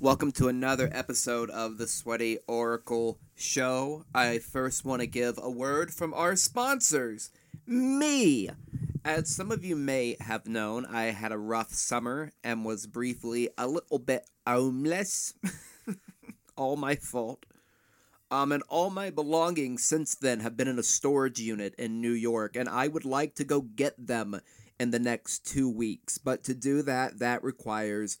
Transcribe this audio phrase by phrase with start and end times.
[0.00, 4.04] Welcome to another episode of the Sweaty Oracle Show.
[4.14, 7.30] I first want to give a word from our sponsors,
[7.66, 8.48] me.
[9.04, 13.48] As some of you may have known, I had a rough summer and was briefly
[13.58, 15.34] a little bit homeless.
[16.56, 17.44] all my fault.
[18.30, 22.12] Um, and all my belongings since then have been in a storage unit in New
[22.12, 24.40] York, and I would like to go get them
[24.78, 26.18] in the next two weeks.
[26.18, 28.16] But to do that, that requires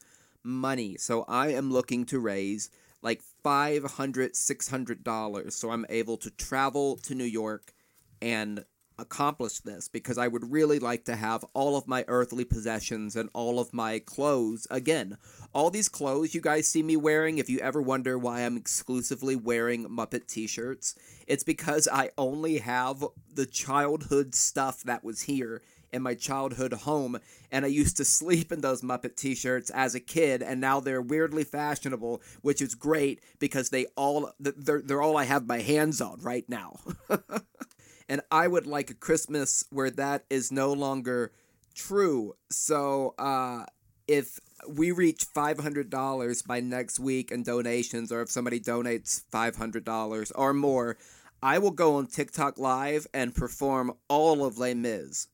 [0.48, 0.96] money.
[0.96, 2.70] So I am looking to raise
[3.02, 7.72] like $500, $600 so I'm able to travel to New York
[8.20, 8.64] and
[8.98, 13.30] accomplish this because I would really like to have all of my earthly possessions and
[13.32, 15.18] all of my clothes again.
[15.52, 19.36] All these clothes you guys see me wearing, if you ever wonder why I'm exclusively
[19.36, 20.96] wearing Muppet t shirts,
[21.28, 27.18] it's because I only have the childhood stuff that was here in my childhood home
[27.50, 31.02] and I used to sleep in those Muppet t-shirts as a kid and now they're
[31.02, 36.00] weirdly fashionable which is great because they all they're, they're all I have my hands
[36.00, 36.78] on right now.
[38.08, 41.32] and I would like a Christmas where that is no longer
[41.74, 42.34] true.
[42.50, 43.64] So uh
[44.06, 50.54] if we reach $500 by next week in donations or if somebody donates $500 or
[50.54, 50.96] more,
[51.42, 55.28] I will go on TikTok live and perform all of Les Mis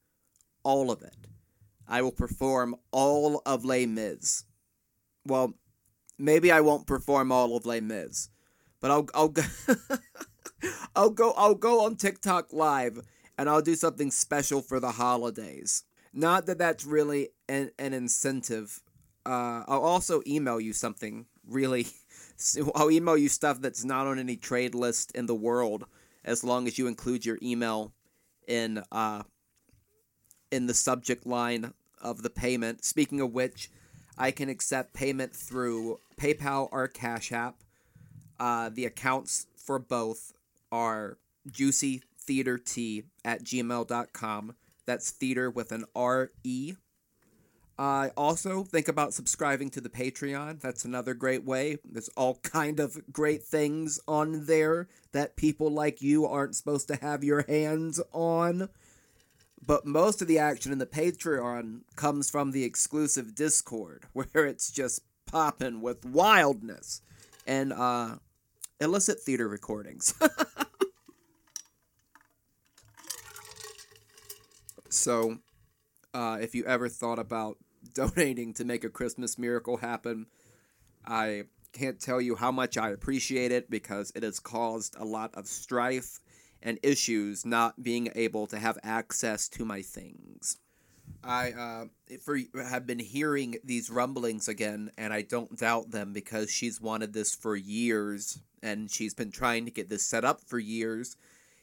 [0.65, 1.17] all of it.
[1.87, 4.45] I will perform all of Les Mis.
[5.27, 5.55] Well,
[6.19, 8.31] maybe I won't perform all of Les Mis,
[8.81, 9.43] but I'll I'll go
[10.97, 13.01] I'll go I'll go on TikTok live
[13.39, 15.85] and I'll do something special for the holidays.
[16.13, 18.81] Not that that's really an, an incentive.
[19.27, 21.87] Uh, I'll also email you something really.
[22.75, 25.85] I'll email you stuff that's not on any trade list in the world,
[26.25, 27.93] as long as you include your email
[28.47, 29.23] in uh,
[30.55, 32.85] in the subject line of the payment.
[32.85, 33.71] Speaking of which,
[34.17, 37.57] I can accept payment through PayPal or Cash App.
[38.39, 40.33] Uh, the accounts for both
[40.71, 41.19] are
[41.51, 44.55] juicytheaterT at gmail.com.
[44.87, 46.75] That's theater with an R E.
[47.77, 50.61] Uh, also, think about subscribing to the Patreon.
[50.61, 51.79] That's another great way.
[51.85, 56.97] There's all kind of great things on there that people like you aren't supposed to
[56.97, 58.69] have your hands on.
[59.67, 64.71] But most of the action in the Patreon comes from the exclusive Discord, where it's
[64.71, 67.01] just popping with wildness
[67.47, 68.17] and uh,
[68.81, 70.15] illicit theater recordings.
[74.89, 75.39] so,
[76.13, 77.57] uh, if you ever thought about
[77.95, 80.27] donating to make a Christmas miracle happen,
[81.07, 85.35] I can't tell you how much I appreciate it because it has caused a lot
[85.35, 86.21] of strife
[86.65, 90.57] and issues not being able to have access to my things.
[91.23, 91.85] I uh,
[92.23, 97.13] for have been hearing these rumblings again, and I don't doubt them because she's wanted
[97.13, 101.17] this for years, and she's been trying to get this set up for years.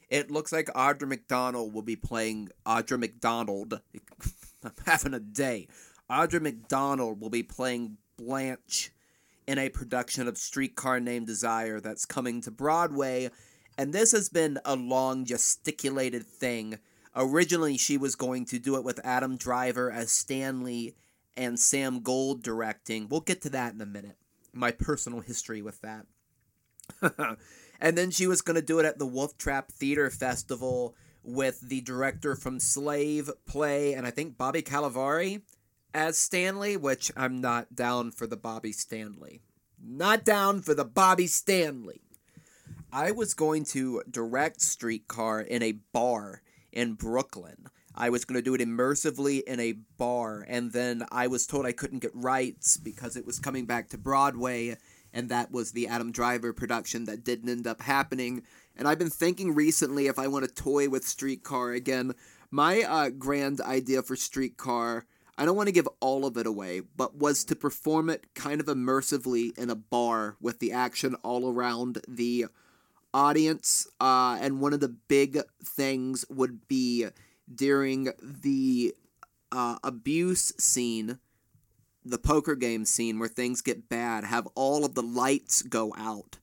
[0.08, 3.80] It looks like Audra McDonald will be playing Audra McDonald.
[4.64, 5.68] I'm having a day.
[6.10, 8.92] Audra McDonald will be playing Blanche
[9.46, 13.30] in a production of Streetcar Named Desire that's coming to Broadway
[13.78, 16.78] and this has been a long gesticulated thing.
[17.14, 20.94] Originally, she was going to do it with Adam Driver as Stanley
[21.36, 23.08] and Sam Gold directing.
[23.08, 24.16] We'll get to that in a minute.
[24.52, 26.06] My personal history with that.
[27.80, 31.60] and then she was going to do it at the Wolf Trap Theater Festival with
[31.60, 35.42] the director from Slave Play and I think Bobby Cannavale
[35.94, 39.42] as Stanley, which I'm not down for the Bobby Stanley.
[39.82, 42.02] Not down for the Bobby Stanley.
[42.94, 47.68] I was going to direct Streetcar in a bar in Brooklyn.
[47.94, 51.64] I was going to do it immersively in a bar, and then I was told
[51.64, 54.76] I couldn't get rights because it was coming back to Broadway,
[55.10, 58.42] and that was the Adam Driver production that didn't end up happening.
[58.76, 62.12] And I've been thinking recently if I want to toy with Streetcar again.
[62.50, 65.06] My uh, grand idea for Streetcar,
[65.38, 68.60] I don't want to give all of it away, but was to perform it kind
[68.60, 72.48] of immersively in a bar with the action all around the
[73.14, 73.86] audience.
[74.00, 77.06] Uh, and one of the big things would be
[77.52, 78.94] during the
[79.50, 81.18] uh, abuse scene,
[82.04, 86.38] the poker game scene where things get bad, have all of the lights go out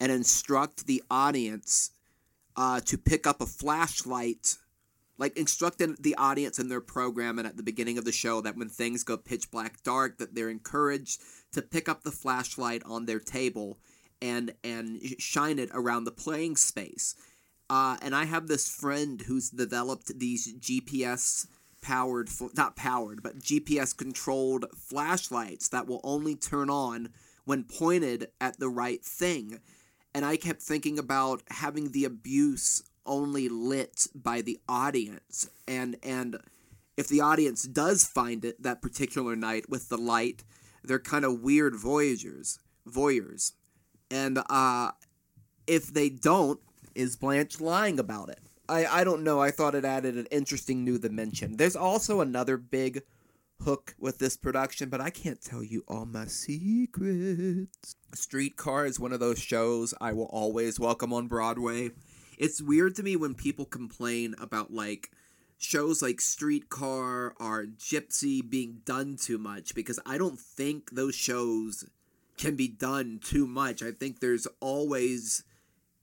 [0.00, 1.90] and instruct the audience
[2.56, 4.56] uh, to pick up a flashlight.
[5.16, 8.56] Like instructing the audience in their program and at the beginning of the show that
[8.56, 11.20] when things go pitch black dark, that they're encouraged
[11.52, 13.78] to pick up the flashlight on their table
[14.24, 17.14] and and shine it around the playing space.
[17.68, 21.46] Uh, and I have this friend who's developed these GPS
[21.82, 27.10] powered, not powered, but GPS controlled flashlights that will only turn on
[27.44, 29.60] when pointed at the right thing.
[30.14, 36.38] And I kept thinking about having the abuse only lit by the audience and and
[36.96, 40.44] if the audience does find it that particular night with the light,
[40.84, 43.52] they're kind of weird voyagers, voyeurs.
[44.10, 44.92] And uh
[45.66, 46.60] if they don't,
[46.94, 48.40] is Blanche lying about it?
[48.68, 49.40] I, I don't know.
[49.40, 51.56] I thought it added an interesting new dimension.
[51.56, 53.02] There's also another big
[53.62, 57.96] hook with this production, but I can't tell you all my secrets.
[58.14, 61.90] Streetcar is one of those shows I will always welcome on Broadway.
[62.38, 65.10] It's weird to me when people complain about like
[65.58, 71.84] shows like Streetcar or Gypsy being done too much because I don't think those shows
[72.36, 73.82] can be done too much.
[73.82, 75.44] I think there's always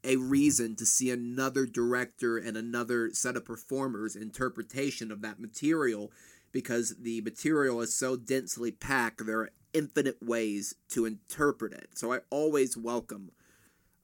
[0.04, 6.12] a reason to see another director and another set of performers interpretation of that material
[6.52, 12.12] because the material is so densely packed there are infinite ways to interpret it so
[12.12, 13.32] i always welcome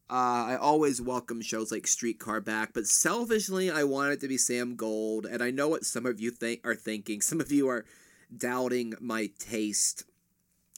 [0.10, 4.38] uh, I always welcome shows like Streetcar back, but selfishly, I want it to be
[4.38, 7.20] Sam Gold, and I know what some of you think are thinking.
[7.20, 7.84] Some of you are
[8.36, 10.06] doubting my taste,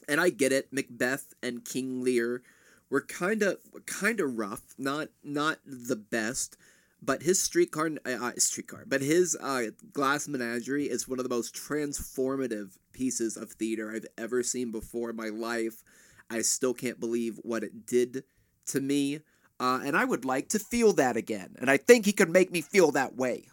[0.07, 0.71] and I get it.
[0.71, 2.41] Macbeth and King Lear
[2.89, 6.57] were kind of kind of rough, not not the best.
[7.01, 11.33] But his streetcar, uh, uh, streetcar, but his uh, Glass Menagerie is one of the
[11.33, 15.81] most transformative pieces of theater I've ever seen before in my life.
[16.29, 18.25] I still can't believe what it did
[18.67, 19.21] to me,
[19.61, 21.55] uh, and I would like to feel that again.
[21.59, 23.45] And I think he could make me feel that way.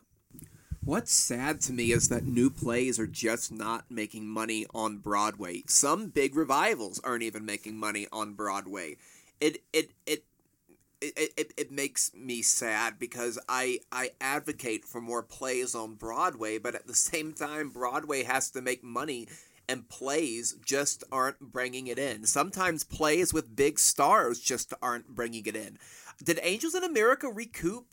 [0.86, 5.64] What's sad to me is that new plays are just not making money on Broadway.
[5.66, 8.96] Some big revivals aren't even making money on Broadway
[9.40, 10.24] it it it
[11.00, 16.56] it, it, it makes me sad because I, I advocate for more plays on Broadway,
[16.56, 19.28] but at the same time, Broadway has to make money
[19.68, 22.24] and plays just aren't bringing it in.
[22.24, 25.76] Sometimes plays with big stars just aren't bringing it in.
[26.24, 27.84] Did Angels in America recoup?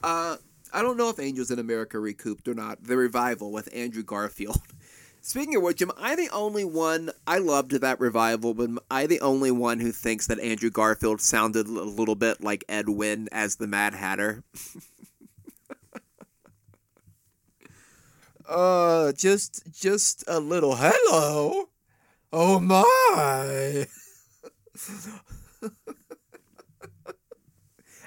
[0.00, 0.36] Uh,
[0.72, 2.84] I don't know if Angels in America recouped or not.
[2.84, 4.60] The revival with Andrew Garfield.
[5.20, 7.10] Speaking of which, am I the only one?
[7.26, 11.20] I loved that revival, but am I the only one who thinks that Andrew Garfield
[11.20, 14.44] sounded a little bit like Ed Wynn as the Mad Hatter?
[18.48, 21.68] uh, just just a little hello.
[22.32, 23.86] Oh my.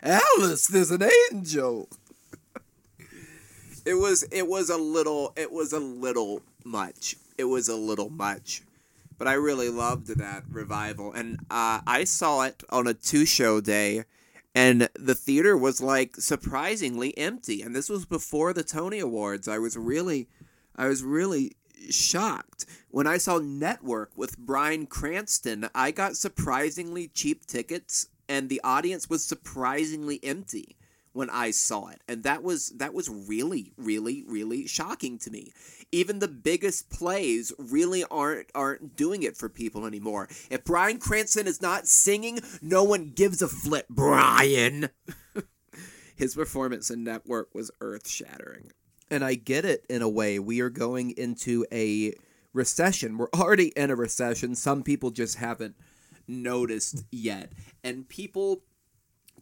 [0.04, 1.88] Alice, there's an angel.
[3.86, 7.16] It was it was a little it was a little much.
[7.38, 8.62] It was a little much.
[9.18, 11.14] But I really loved that revival.
[11.14, 14.06] And uh, I saw it on a two show day,
[14.56, 17.62] and the theater was like surprisingly empty.
[17.62, 19.48] And this was before the Tony Awards.
[19.48, 20.28] I was really,
[20.76, 21.52] I was really
[21.90, 22.66] shocked.
[22.90, 29.10] When I saw Network with Bryan Cranston, I got surprisingly cheap tickets, and the audience
[29.10, 30.76] was surprisingly empty
[31.14, 32.02] when I saw it.
[32.08, 35.52] And that was that was really really really shocking to me.
[35.92, 40.28] Even the biggest plays really aren't aren't doing it for people anymore.
[40.50, 44.90] If Bryan Cranston is not singing, no one gives a flip, Bryan.
[46.16, 48.72] His performance in Network was earth-shattering.
[49.10, 50.38] And I get it in a way.
[50.38, 52.14] We are going into a
[52.54, 53.18] recession.
[53.18, 54.56] We're already in a recession.
[54.56, 55.76] Some people just haven't
[56.28, 57.52] noticed yet.
[57.84, 58.62] And people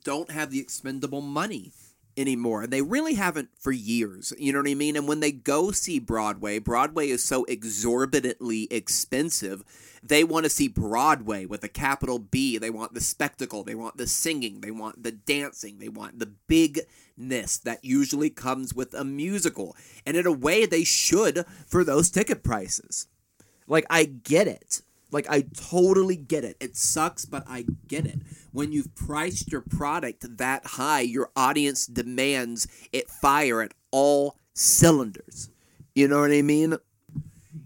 [0.04, 1.72] don't have the expendable money
[2.18, 2.68] anymore.
[2.68, 4.34] They really haven't for years.
[4.38, 4.96] You know what I mean?
[4.96, 9.64] And when they go see Broadway, Broadway is so exorbitantly expensive.
[10.04, 12.58] They want to see Broadway with a capital B.
[12.58, 13.64] They want the spectacle.
[13.64, 14.62] They want the singing.
[14.62, 15.80] They want the dancing.
[15.80, 19.76] They want the bigness that usually comes with a musical.
[20.06, 23.08] And in a way, they should for those ticket prices.
[23.68, 24.82] Like, I get it.
[25.12, 26.58] Like, I totally get it.
[26.60, 28.20] It sucks, but I get it.
[28.52, 35.50] When you've priced your product that high, your audience demands it fire at all cylinders.
[35.96, 36.78] You know what I mean?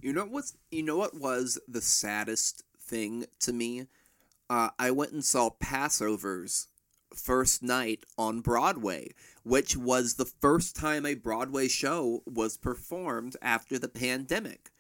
[0.02, 3.88] You know what's you know what was the saddest thing to me?
[4.50, 6.68] Uh, I went and saw Pass Over's
[7.16, 9.12] first night on Broadway,
[9.44, 14.72] which was the first time a Broadway show was performed after the pandemic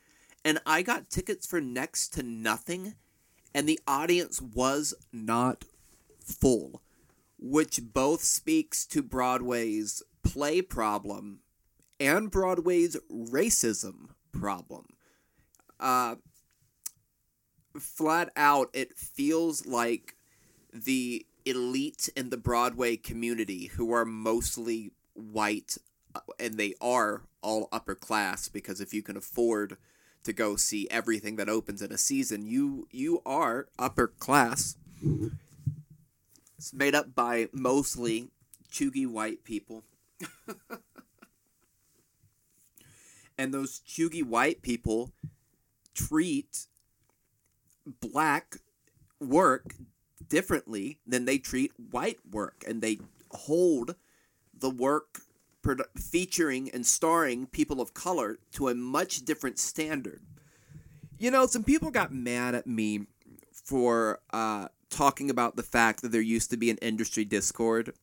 [0.45, 2.95] and I got tickets for next to nothing,
[3.53, 5.65] and the audience was not
[6.19, 6.81] full,
[7.39, 11.39] which both speaks to Broadway's play problem
[11.99, 14.87] and Broadway's racism problem.
[15.79, 16.15] Uh,
[17.79, 20.15] flat out, it feels like
[20.73, 25.77] the elite in the Broadway community, who are mostly white,
[26.15, 29.77] uh, and they are all upper class because if you can afford
[30.23, 32.45] to go see everything that opens in a season.
[32.45, 34.77] You you are upper class.
[36.57, 38.29] It's made up by mostly
[38.71, 39.83] chuggy white people.
[43.37, 45.11] and those chuggy white people
[45.93, 46.67] treat
[47.85, 48.57] black
[49.19, 49.75] work
[50.27, 52.99] differently than they treat white work and they
[53.31, 53.95] hold
[54.57, 55.22] the work
[55.63, 60.21] produ- featuring and starring people of color to a much different standard.
[61.17, 63.07] You know, some people got mad at me
[63.51, 67.93] for uh, talking about the fact that there used to be an industry Discord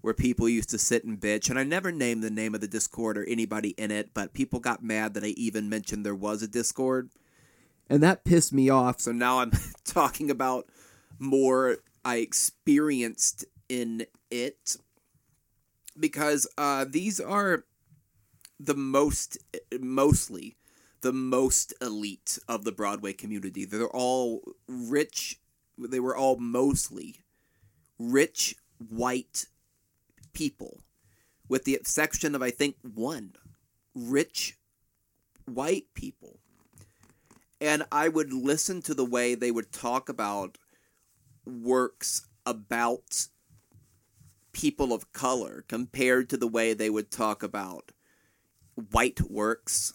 [0.00, 2.68] where people used to sit and bitch, and I never named the name of the
[2.68, 6.42] Discord or anybody in it, but people got mad that I even mentioned there was
[6.42, 7.08] a Discord.
[7.88, 9.52] And that pissed me off, so now I'm
[9.84, 10.66] talking about
[11.18, 14.76] more I experienced in it
[15.98, 17.64] because uh, these are
[18.58, 19.38] the most,
[19.80, 20.56] mostly
[21.00, 23.64] the most elite of the Broadway community.
[23.64, 25.40] They're all rich.
[25.76, 27.16] They were all mostly
[27.98, 29.46] rich white
[30.32, 30.80] people,
[31.48, 33.34] with the exception of I think one
[33.94, 34.58] rich
[35.46, 36.38] white people.
[37.60, 40.58] And I would listen to the way they would talk about
[41.46, 43.28] works about
[44.54, 47.92] people of color compared to the way they would talk about
[48.90, 49.92] white works.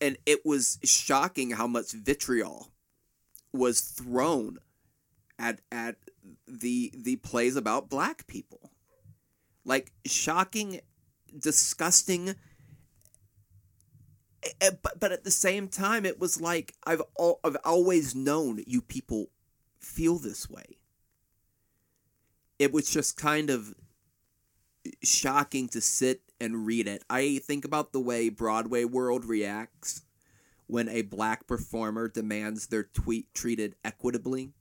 [0.00, 2.72] And it was shocking how much vitriol
[3.52, 4.58] was thrown
[5.38, 5.96] at at
[6.46, 8.70] the the plays about black people.
[9.64, 10.80] Like shocking,
[11.36, 12.34] disgusting
[14.82, 18.80] but but at the same time it was like I've al- I've always known you
[18.80, 19.30] people
[19.78, 20.78] feel this way
[22.62, 23.74] it was just kind of
[25.02, 27.02] shocking to sit and read it.
[27.10, 30.02] I think about the way Broadway world reacts
[30.68, 34.52] when a black performer demands their tweet treated equitably.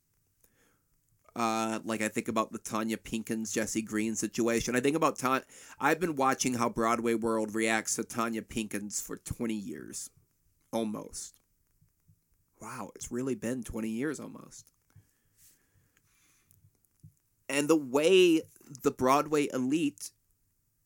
[1.35, 4.75] Uh, like I think about the Tonya Pinkins Jesse Green situation.
[4.75, 5.43] I think about Tonya.
[5.79, 10.09] I've been watching how Broadway world reacts to Tonya Pinkins for twenty years,
[10.73, 11.39] almost.
[12.59, 14.71] Wow, it's really been twenty years almost
[17.51, 18.41] and the way
[18.81, 20.11] the Broadway elite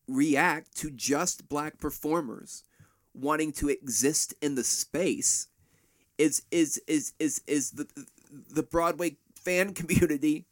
[0.08, 2.64] react to just black performers
[3.14, 5.48] wanting to exist in the space
[6.18, 7.88] is is is is is the
[8.50, 10.46] the Broadway fan community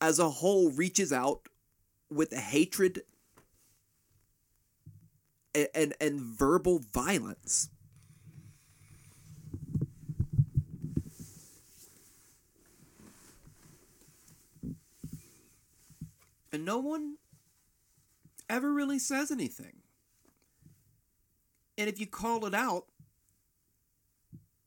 [0.00, 1.48] as a whole reaches out
[2.10, 3.02] with hatred
[5.54, 7.68] and, and, and verbal violence
[16.52, 17.16] and no one
[18.48, 19.82] ever really says anything.
[21.76, 22.86] And if you call it out,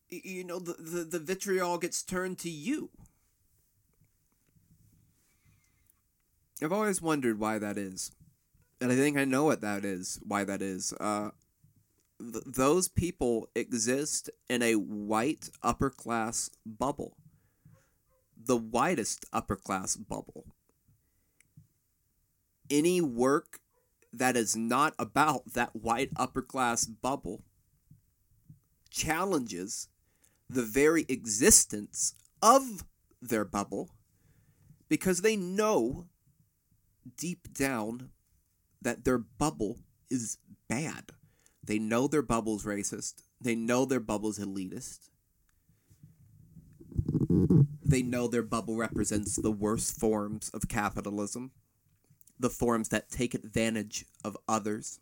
[0.10, 2.90] you know, the, the, the vitriol gets turned to you.
[6.64, 8.12] I've always wondered why that is.
[8.80, 10.94] And I think I know what that is, why that is.
[11.00, 11.30] Uh,
[12.20, 17.18] th- those people exist in a white upper class bubble.
[18.44, 20.46] The whitest upper class bubble
[22.72, 23.60] any work
[24.12, 27.44] that is not about that white upper class bubble
[28.90, 29.88] challenges
[30.50, 32.84] the very existence of
[33.22, 33.92] their bubble
[34.90, 36.08] because they know
[37.18, 38.10] deep down
[38.82, 40.38] that their bubble is
[40.68, 41.12] bad.
[41.64, 43.22] They know their bubble's racist.
[43.40, 45.10] They know their bubble's elitist.
[47.86, 51.52] They know their bubble represents the worst forms of capitalism
[52.42, 55.00] the forms that take advantage of others.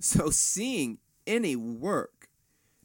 [0.00, 2.28] So, seeing any work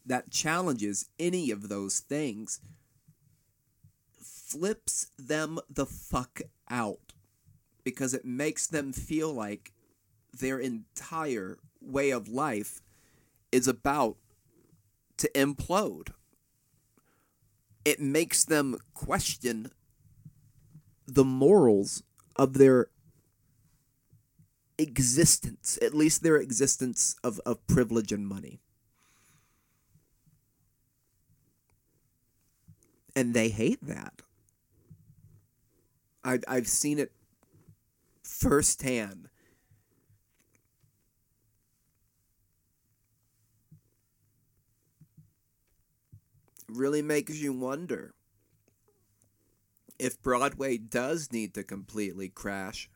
[0.06, 2.62] that challenges any of those things
[4.22, 7.14] flips them the fuck out
[7.84, 9.74] because it makes them feel like
[10.34, 12.82] their entire way of life
[13.52, 14.18] is about
[15.18, 16.10] to implode.
[17.84, 19.72] It makes them question
[21.08, 22.04] the morals
[22.36, 22.88] of their
[24.78, 28.60] existence, at least their existence of, of privilege and money.
[33.16, 34.22] And they hate that.
[36.24, 37.12] I, I've seen it
[38.24, 39.30] firsthand.
[46.68, 48.15] Really makes you wonder
[50.00, 52.90] if Broadway does need to completely crash,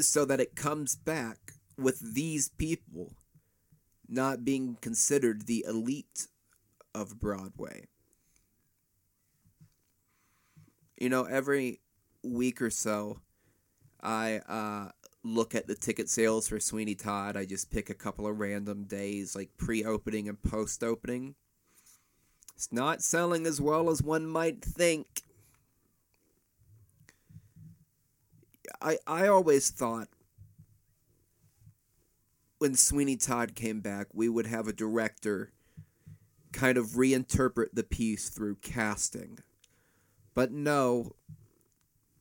[0.00, 3.14] so that it comes back with these people
[4.08, 6.28] not being considered the elite
[6.94, 7.86] of Broadway.
[10.98, 11.80] You know, every
[12.22, 13.20] week or so,
[14.02, 14.90] I uh,
[15.24, 17.36] look at the ticket sales for Sweeney Todd.
[17.36, 21.34] I just pick a couple of random days, like pre opening and post opening.
[22.54, 25.22] It's not selling as well as one might think.
[28.80, 30.08] I, I always thought
[32.58, 35.52] when Sweeney Todd came back, we would have a director
[36.52, 39.38] kind of reinterpret the piece through casting.
[40.34, 41.16] But no,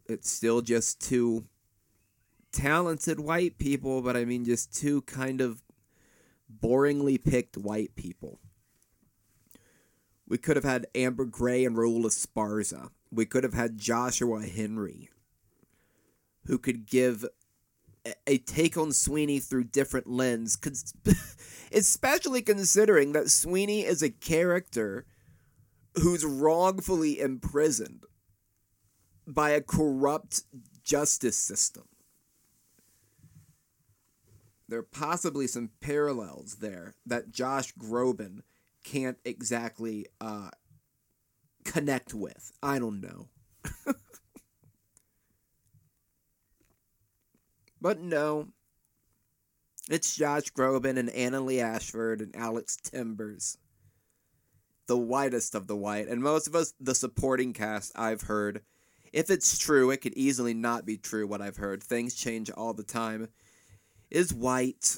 [0.07, 1.45] it's still just two
[2.51, 5.61] talented white people, but I mean just two kind of
[6.61, 8.39] boringly picked white people.
[10.31, 12.91] We could have had Amber Gray and Raul Esparza.
[13.11, 15.09] We could have had Joshua Henry,
[16.45, 17.25] who could give
[18.25, 20.57] a take on Sweeney through different lens,
[21.73, 25.05] especially considering that Sweeney is a character
[25.95, 28.05] who's wrongfully imprisoned
[29.27, 30.43] by a corrupt
[30.81, 31.89] justice system.
[34.69, 38.43] There are possibly some parallels there that Josh Groban
[38.83, 40.49] can't exactly uh,
[41.63, 42.51] connect with.
[42.61, 43.27] I don't know.
[47.81, 48.49] but no,
[49.89, 53.57] it's Josh Groban and Annaleigh Ashford and Alex Timbers.
[54.87, 56.07] The whitest of the white.
[56.07, 58.61] And most of us, the supporting cast I've heard,
[59.13, 61.83] if it's true, it could easily not be true what I've heard.
[61.83, 63.29] Things change all the time.
[64.09, 64.97] Is white.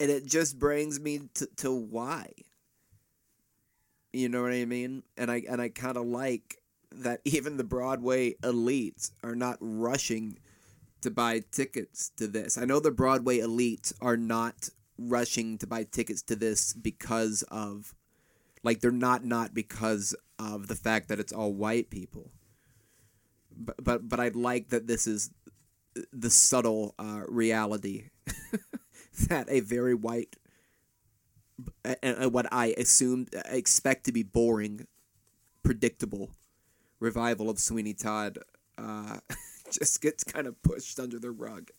[0.00, 2.30] And it just brings me to, to why.
[4.12, 5.02] You know what I mean?
[5.16, 6.58] And I and I kind of like
[6.92, 10.38] that even the Broadway elites are not rushing
[11.00, 12.56] to buy tickets to this.
[12.56, 17.94] I know the Broadway elites are not rushing to buy tickets to this because of
[18.62, 22.30] like they're not not because of the fact that it's all white people.
[23.56, 25.30] But but but I like that this is
[26.12, 28.10] the subtle uh, reality
[29.28, 30.36] that a very white
[32.02, 34.86] and what I assumed expect to be boring,
[35.62, 36.30] predictable
[36.98, 38.38] revival of Sweeney Todd
[38.76, 39.18] uh,
[39.70, 41.70] just gets kind of pushed under the rug.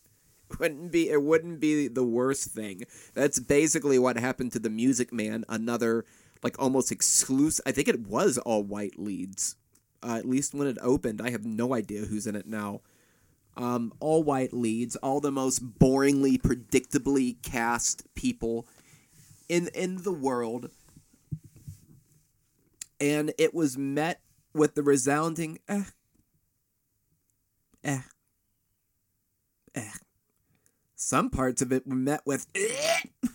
[0.58, 2.84] Wouldn't be it wouldn't be the worst thing.
[3.14, 6.04] That's basically what happened to the Music Man, another
[6.42, 7.64] like almost exclusive.
[7.66, 9.56] I think it was all white leads,
[10.02, 11.20] uh, at least when it opened.
[11.20, 12.80] I have no idea who's in it now.
[13.56, 18.66] Um, all white leads, all the most boringly, predictably cast people
[19.48, 20.70] in in the world,
[23.00, 24.20] and it was met
[24.52, 25.84] with the resounding eh,
[27.82, 28.00] eh,
[29.74, 29.92] eh.
[30.94, 33.28] Some parts of it were met with eh,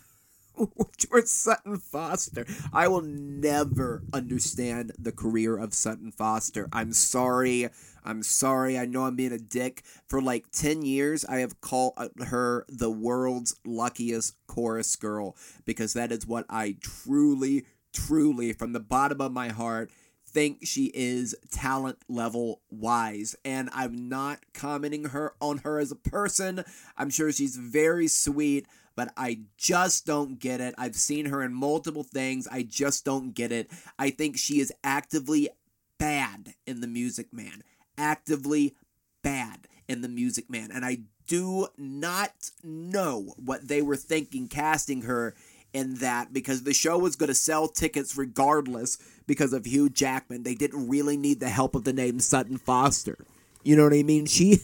[1.12, 2.46] were Sutton Foster.
[2.72, 6.68] I will never understand the career of Sutton Foster.
[6.72, 7.68] I'm sorry.
[8.04, 8.78] I'm sorry.
[8.78, 9.82] I know I'm being a dick.
[10.08, 15.92] For like 10 years, I have called uh, her the world's luckiest chorus girl because
[15.94, 19.90] that is what I truly, truly, from the bottom of my heart,
[20.32, 25.96] think she is talent level wise and I'm not commenting her on her as a
[25.96, 26.64] person.
[26.96, 30.74] I'm sure she's very sweet, but I just don't get it.
[30.78, 32.48] I've seen her in multiple things.
[32.50, 33.70] I just don't get it.
[33.98, 35.50] I think she is actively
[35.98, 37.62] bad in The Music Man.
[37.98, 38.74] Actively
[39.22, 40.70] bad in The Music Man.
[40.72, 45.34] And I do not know what they were thinking casting her
[45.72, 50.42] in that because the show was going to sell tickets regardless because of Hugh Jackman.
[50.42, 53.24] They didn't really need the help of the name Sutton Foster.
[53.62, 54.26] You know what I mean?
[54.26, 54.56] She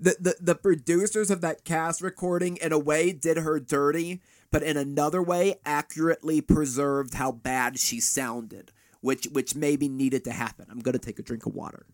[0.00, 4.62] the, the the producers of that cast recording in a way did her dirty, but
[4.62, 10.66] in another way accurately preserved how bad she sounded, which which maybe needed to happen.
[10.70, 11.84] I'm going to take a drink of water.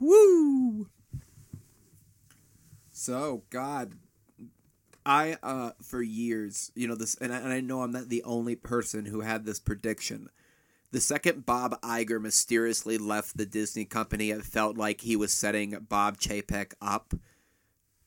[0.00, 0.88] Woo!
[2.92, 3.92] So, God,
[5.04, 8.24] I uh for years, you know this, and I, and I know I'm not the
[8.24, 10.28] only person who had this prediction.
[10.92, 15.86] The second Bob Iger mysteriously left the Disney company, it felt like he was setting
[15.88, 17.14] Bob Chapek up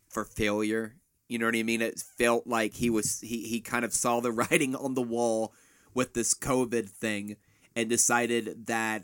[0.09, 0.95] for failure.
[1.27, 1.81] You know what I mean?
[1.81, 5.53] It felt like he was he he kind of saw the writing on the wall
[5.93, 7.37] with this COVID thing
[7.75, 9.03] and decided that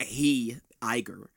[0.00, 1.28] he Iger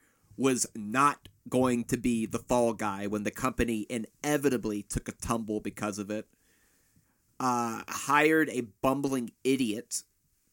[0.42, 5.60] was not going to be the fall guy when the company inevitably took a tumble
[5.60, 6.28] because of it.
[7.42, 10.04] uh, hired a bumbling idiot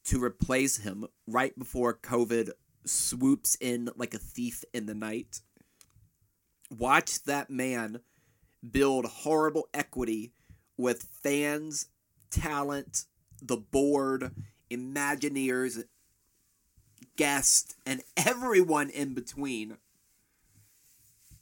[0.05, 2.51] to replace him right before COVID
[2.87, 5.43] swoops in like a thief in the night.
[6.71, 8.01] Watch that man
[8.69, 10.33] build horrible equity
[10.79, 11.89] with fans,
[12.31, 13.05] talent,
[13.43, 14.33] the board,
[14.71, 15.85] Imagineers,
[17.19, 19.77] guests, and everyone in between.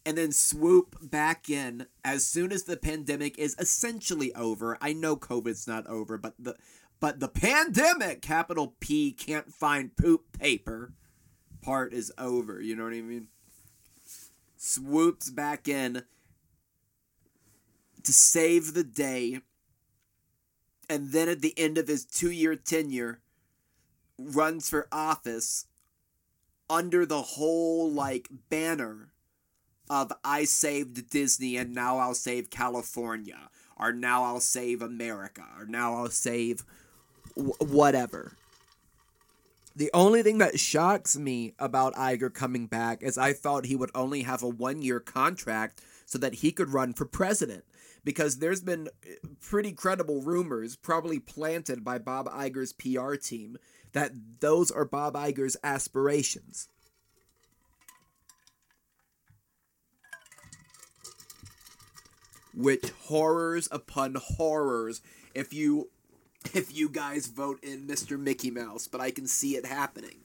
[0.05, 4.79] And then swoop back in as soon as the pandemic is essentially over.
[4.81, 6.57] I know COVID's not over, but the
[6.99, 10.93] but the pandemic, capital P, can't find poop paper
[11.61, 12.61] part is over.
[12.61, 13.29] You know what I mean?
[14.57, 16.05] Swoops back in
[18.03, 19.41] to save the day.
[20.89, 23.21] And then at the end of his two year tenure,
[24.19, 25.67] runs for office
[26.69, 29.13] under the whole like banner
[29.89, 35.67] of I saved Disney and now I'll save California or now I'll save America or
[35.67, 36.65] now I'll save
[37.37, 38.33] w- whatever.
[39.77, 43.91] The only thing that shocks me about Iger coming back is I thought he would
[43.95, 47.65] only have a one year contract so that he could run for president.
[48.03, 53.59] Because there's been eh, pretty credible rumors, probably planted by Bob Iger's PR team,
[53.97, 56.69] that those are Bob Iger's aspirations.
[62.55, 65.01] Which horrors upon horrors
[65.35, 65.89] if you
[66.53, 68.21] if you guys vote in Mr.
[68.21, 70.19] Mickey Mouse, but I can see it happening.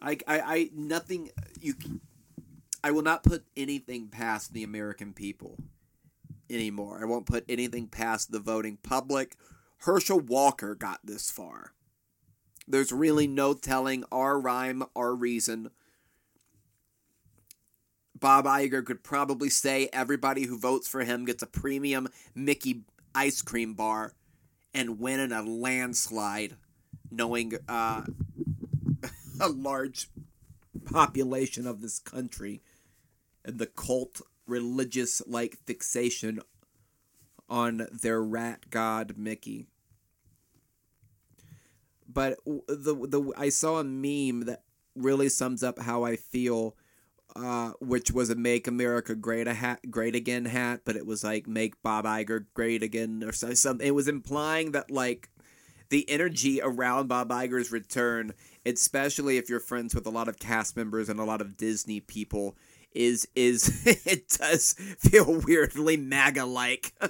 [0.00, 1.30] I, I, I nothing
[1.60, 1.74] you
[2.84, 5.58] I will not put anything past the American people
[6.48, 7.00] anymore.
[7.02, 9.34] I won't put anything past the voting public.
[9.78, 11.72] Herschel Walker got this far.
[12.66, 15.70] There's really no telling our rhyme, our reason.
[18.18, 23.42] Bob Iger could probably say everybody who votes for him gets a premium Mickey ice
[23.42, 24.14] cream bar
[24.72, 26.56] and win in a landslide,
[27.10, 28.02] knowing uh,
[29.40, 30.08] a large
[30.84, 32.62] population of this country
[33.44, 36.40] and the cult religious like fixation
[37.48, 39.66] on their rat god Mickey.
[42.08, 44.62] But the the I saw a meme that
[44.94, 46.76] really sums up how I feel
[47.36, 51.24] uh, which was a "Make America Great a hat, Great Again" hat, but it was
[51.24, 53.86] like "Make Bob Iger Great Again" or something.
[53.86, 55.30] It was implying that like
[55.88, 60.76] the energy around Bob Iger's return, especially if you're friends with a lot of cast
[60.76, 62.56] members and a lot of Disney people,
[62.92, 66.92] is is it does feel weirdly MAGA like.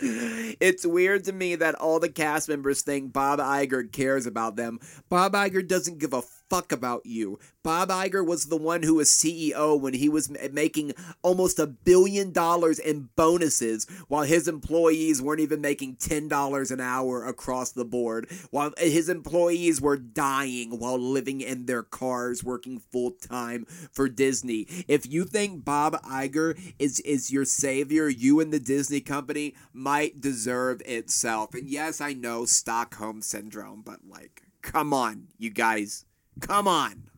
[0.00, 4.78] it's weird to me that all the cast members think Bob Iger cares about them.
[5.08, 7.38] Bob Iger doesn't give a fuck about you.
[7.62, 12.32] Bob Iger was the one who was CEO when he was making almost a billion
[12.32, 18.28] dollars in bonuses while his employees weren't even making $10 an hour across the board,
[18.50, 24.66] while his employees were dying while living in their cars working full time for Disney.
[24.88, 30.20] If you think Bob Iger is is your savior, you and the Disney company might
[30.20, 31.54] deserve itself.
[31.54, 36.04] And yes, I know Stockholm syndrome, but like come on, you guys.
[36.38, 37.10] Come on.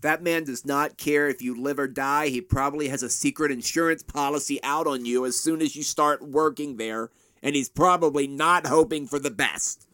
[0.00, 2.28] That man does not care if you live or die.
[2.28, 6.26] He probably has a secret insurance policy out on you as soon as you start
[6.26, 7.10] working there,
[7.42, 9.88] and he's probably not hoping for the best.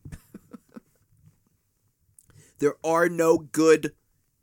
[2.58, 3.92] there are no good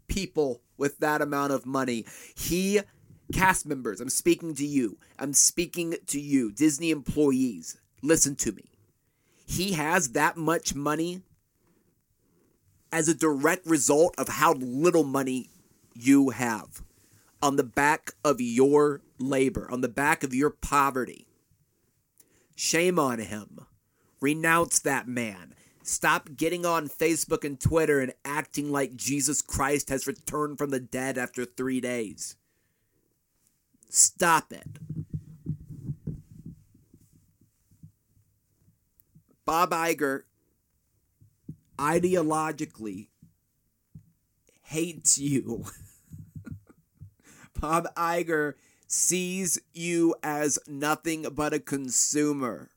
[0.08, 2.06] people with that amount of money.
[2.36, 2.80] He,
[3.34, 4.98] cast members, I'm speaking to you.
[5.20, 7.78] I'm speaking to you, Disney employees.
[8.02, 8.64] Listen to me.
[9.46, 11.22] He has that much money
[12.92, 15.50] as a direct result of how little money
[15.94, 16.84] you have
[17.42, 21.28] on the back of your labor, on the back of your poverty.
[22.56, 23.60] Shame on him.
[24.20, 25.54] Renounce that man.
[25.84, 30.80] Stop getting on Facebook and Twitter and acting like Jesus Christ has returned from the
[30.80, 32.36] dead after three days.
[33.90, 34.68] Stop it.
[39.46, 40.24] Bob Iger
[41.78, 43.08] ideologically
[44.64, 45.66] hates you.
[47.60, 48.54] Bob Iger
[48.88, 52.70] sees you as nothing but a consumer.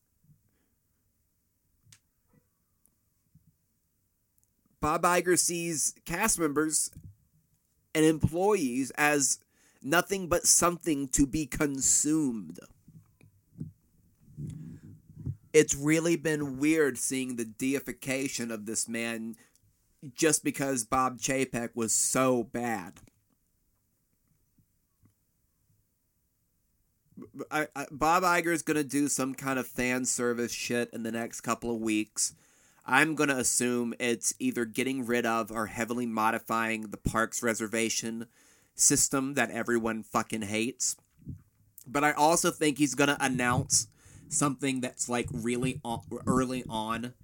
[4.81, 6.91] Bob Iger sees cast members
[7.95, 9.39] and employees as
[9.83, 12.59] nothing but something to be consumed
[15.53, 19.37] it's really been weird seeing the deification of this man
[20.15, 22.95] just because Bob Chapek was so bad.
[27.51, 31.13] I, I, Bob Iger is gonna do some kind of fan service shit in the
[31.13, 32.35] next couple of weeks.
[32.87, 38.27] I'm gonna assume it's either getting rid of or heavily modifying the parks reservation
[38.75, 40.97] system that everyone fucking hates.
[41.87, 43.89] But I also think he's gonna announce
[44.31, 47.15] something that's like really on, early on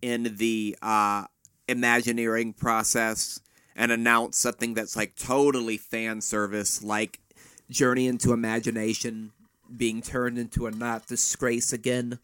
[0.00, 1.24] in the uh,
[1.68, 3.40] Imagineering process
[3.76, 7.20] and announce something that's like totally fan service, like
[7.70, 9.32] Journey into Imagination
[9.74, 12.18] being turned into a not disgrace again,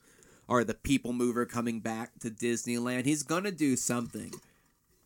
[0.47, 3.07] or the People Mover coming back to Disneyland.
[3.07, 4.33] He's gonna do something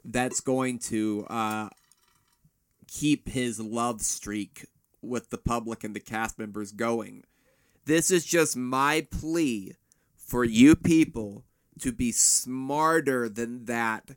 [0.05, 1.69] that's going to uh,
[2.89, 4.67] keep his love streak
[5.01, 7.25] with the public and the cast members going.
[7.85, 9.75] This is just my plea
[10.17, 11.45] for you people
[11.81, 14.11] to be smarter than that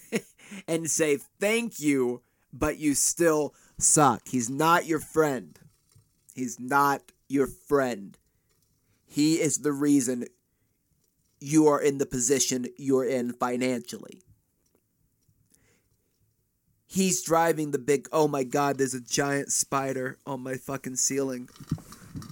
[0.68, 4.28] and say thank you, but you still suck.
[4.28, 5.58] He's not your friend.
[6.34, 8.16] He's not your friend.
[9.04, 10.26] He is the reason
[11.40, 14.22] you are in the position you're in financially.
[16.86, 21.48] He's driving the big, oh my god, there's a giant spider on my fucking ceiling.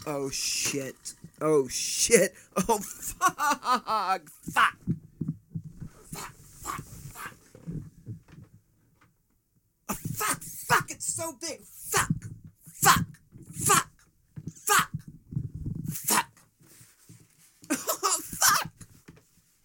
[0.07, 1.15] Oh shit.
[1.41, 2.35] Oh shit.
[2.57, 3.37] Oh fuck.
[3.39, 4.77] Fuck.
[6.13, 7.35] fuck, fuck, fuck
[10.19, 11.61] fuck fuck it's so big.
[11.63, 12.11] Fuck,
[12.67, 13.07] fuck,
[13.53, 13.91] fuck,
[14.55, 14.91] fuck,
[15.91, 16.31] fuck.
[17.71, 18.71] Oh, fuck.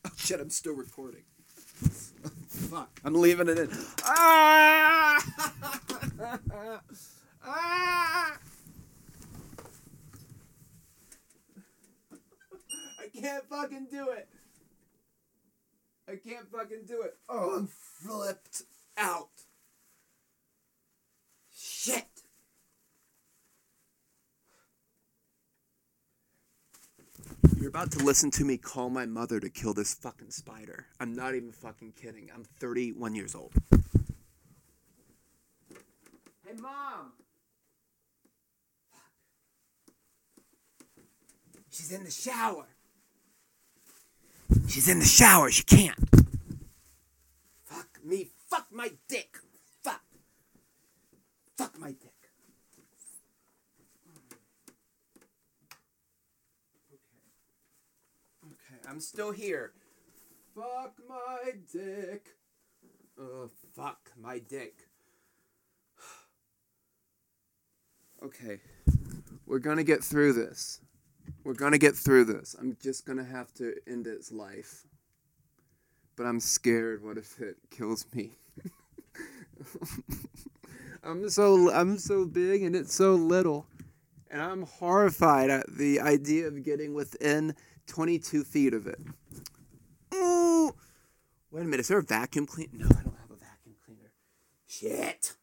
[0.06, 1.24] Oh, shit, I'm still recording.
[2.70, 3.70] fuck, I'm leaving it in.
[4.06, 5.22] Ah!
[7.46, 8.38] ah!
[13.24, 14.28] Can't fucking do it.
[16.10, 17.16] I can't fucking do it.
[17.30, 18.64] Oh, I'm flipped
[18.98, 19.30] out.
[21.56, 22.06] Shit!
[27.58, 30.88] You're about to listen to me call my mother to kill this fucking spider.
[31.00, 32.30] I'm not even fucking kidding.
[32.36, 33.54] I'm 31 years old.
[36.46, 37.14] Hey, Mom!
[41.70, 42.68] She's in the shower.
[44.68, 45.52] She's in the shower.
[45.52, 45.98] She can't.
[47.64, 48.30] Fuck me.
[48.50, 49.38] Fuck my dick.
[49.84, 50.02] Fuck
[51.58, 52.10] Fuck my dick.
[58.46, 58.90] Okay.
[58.90, 59.74] I'm still here.
[60.56, 62.30] Fuck my dick.
[63.20, 64.88] Uh, fuck my dick.
[68.24, 68.60] okay.
[69.46, 70.82] We're gonna get through this.
[71.44, 72.56] We're gonna get through this.
[72.60, 74.86] I'm just gonna have to end its life.
[76.16, 77.04] But I'm scared.
[77.04, 78.32] What if it kills me?
[81.04, 83.66] I'm so I'm so big and it's so little,
[84.32, 87.56] and I'm horrified at the idea of getting within
[87.88, 89.00] 22 feet of it.
[90.14, 90.74] Ooh.
[91.52, 92.72] Wait a minute, is there a vacuum cleaner?
[92.74, 94.12] No, I don't have a vacuum cleaner.
[94.66, 95.34] Shit.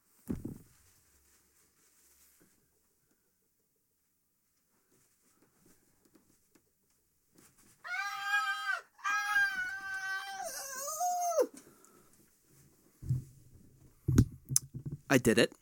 [15.11, 15.53] I did it.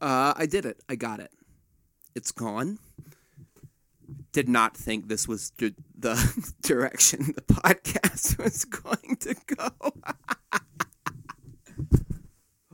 [0.00, 0.80] Uh, I did it.
[0.88, 1.30] I got it.
[2.14, 2.78] It's gone.
[4.32, 5.74] Did not think this was the
[6.62, 9.68] direction the podcast was going to go.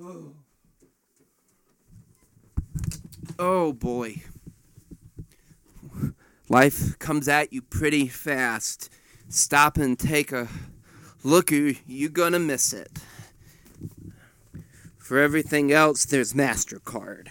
[0.00, 0.32] oh.
[3.38, 4.22] oh boy.
[6.48, 8.90] Life comes at you pretty fast.
[9.28, 10.48] Stop and take a
[11.22, 12.90] look, you're gonna miss it.
[15.10, 17.30] For everything else, there's MasterCard.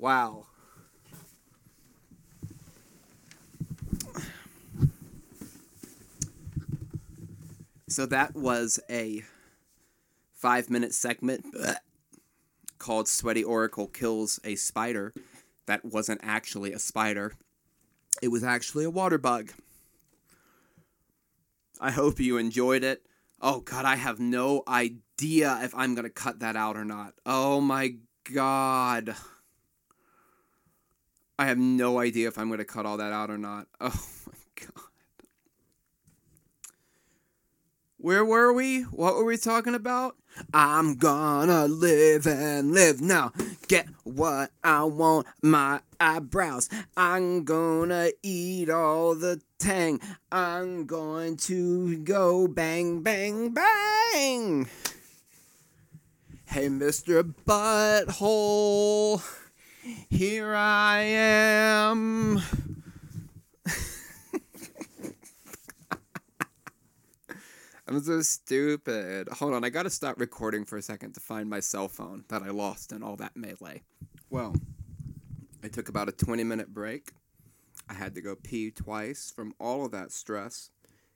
[0.00, 0.46] Wow.
[7.88, 9.22] So that was a
[10.32, 11.46] five minute segment
[12.78, 15.12] called Sweaty Oracle Kills a Spider.
[15.66, 17.34] That wasn't actually a spider,
[18.20, 19.52] it was actually a water bug.
[21.80, 23.06] I hope you enjoyed it.
[23.46, 27.12] Oh god, I have no idea if I'm going to cut that out or not.
[27.26, 27.96] Oh my
[28.32, 29.14] god.
[31.38, 33.66] I have no idea if I'm going to cut all that out or not.
[33.82, 34.83] Oh my god.
[38.04, 38.82] Where were we?
[38.82, 40.16] What were we talking about?
[40.52, 43.32] I'm gonna live and live now.
[43.66, 46.68] Get what I want, my eyebrows.
[46.98, 50.02] I'm gonna eat all the tang.
[50.30, 54.68] I'm going to go bang, bang, bang.
[56.44, 57.34] Hey, Mr.
[57.46, 59.22] Butthole.
[60.10, 62.42] Here I am.
[67.86, 69.28] I'm so stupid.
[69.28, 72.42] Hold on, I gotta stop recording for a second to find my cell phone that
[72.42, 73.82] I lost in all that melee.
[74.30, 74.54] Well,
[75.62, 77.12] I took about a 20 minute break.
[77.86, 80.70] I had to go pee twice from all of that stress.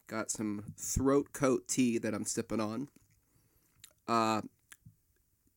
[0.09, 2.89] Got some throat coat tea that I'm sipping on.
[4.07, 4.43] Uh,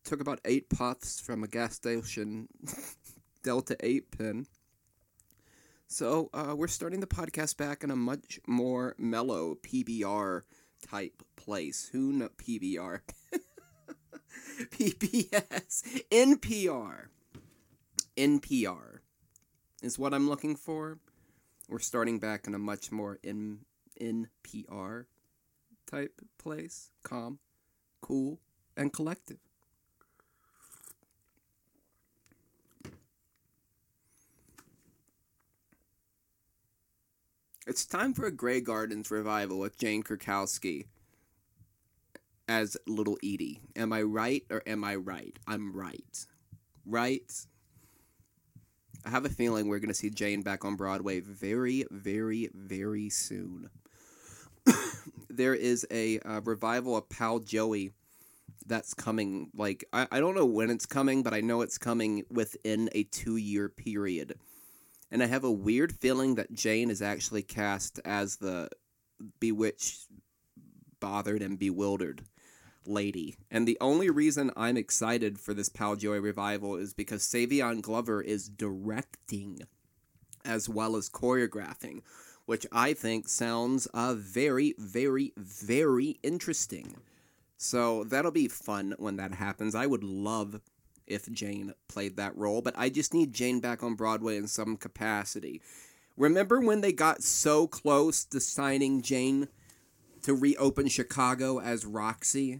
[0.06, 2.47] took about eight puffs from a gas station
[3.43, 4.45] Delta 8 pin.
[5.88, 10.43] So uh, we're starting the podcast back in a much more mellow PBR
[10.82, 11.89] type place.
[11.91, 13.02] Who PBR?
[14.72, 16.02] PBS.
[16.12, 17.08] NPR.
[18.17, 19.00] NPR
[19.82, 21.00] is what I'm looking for.
[21.70, 23.60] We're starting back in a much more in
[24.00, 25.06] NPR
[25.89, 26.91] type place.
[27.04, 27.39] Calm,
[28.02, 28.39] cool,
[28.76, 29.39] and collective.
[37.67, 40.88] It's time for a Grey Gardens revival with Jane Krakowski
[42.47, 43.62] as Little Edie.
[43.76, 45.38] Am I right or am I right?
[45.45, 46.26] I'm right.
[46.88, 47.32] Right?
[49.06, 53.10] I have a feeling we're going to see Jane back on Broadway very, very, very
[53.10, 53.69] soon.
[55.30, 57.91] there is a uh, revival of Pal Joey
[58.65, 59.52] that's coming.
[59.56, 63.04] Like, I, I don't know when it's coming, but I know it's coming within a
[63.04, 64.34] two year period
[65.12, 68.69] and I have a weird feeling that Jane is actually cast as the
[69.39, 70.08] bewitched,
[71.00, 72.24] bothered, and bewildered
[72.86, 73.36] lady.
[73.52, 78.21] And the only reason I'm excited for this Pal Joey revival is because Savion Glover
[78.21, 79.60] is directing
[80.43, 82.02] as well as choreographing,
[82.45, 86.95] which I think sounds uh, very, very, very interesting.
[87.58, 89.76] So that'll be fun when that happens.
[89.76, 90.62] I would love
[91.12, 94.78] if Jane played that role, but I just need Jane back on Broadway in some
[94.78, 95.62] capacity.
[96.17, 99.47] Remember when they got so close to signing Jane
[100.24, 102.60] to reopen Chicago as Roxie?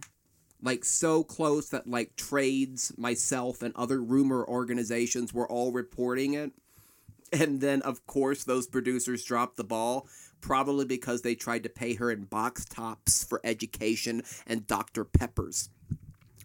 [0.62, 6.52] Like so close that like trades, myself and other rumor organizations were all reporting it.
[7.32, 10.06] And then of course those producers dropped the ball,
[10.40, 15.04] probably because they tried to pay her in box tops for education and Dr.
[15.04, 15.70] Peppers.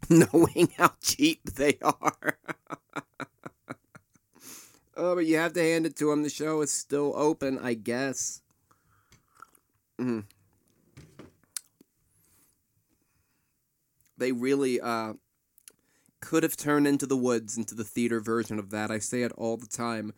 [0.09, 2.37] knowing how cheap they are.
[4.97, 6.23] oh, but you have to hand it to them.
[6.23, 8.41] The show is still open, I guess.
[9.99, 10.25] Mm.
[14.17, 15.13] They really uh,
[16.21, 18.91] could have turned into the woods into the theater version of that.
[18.91, 20.13] I say it all the time.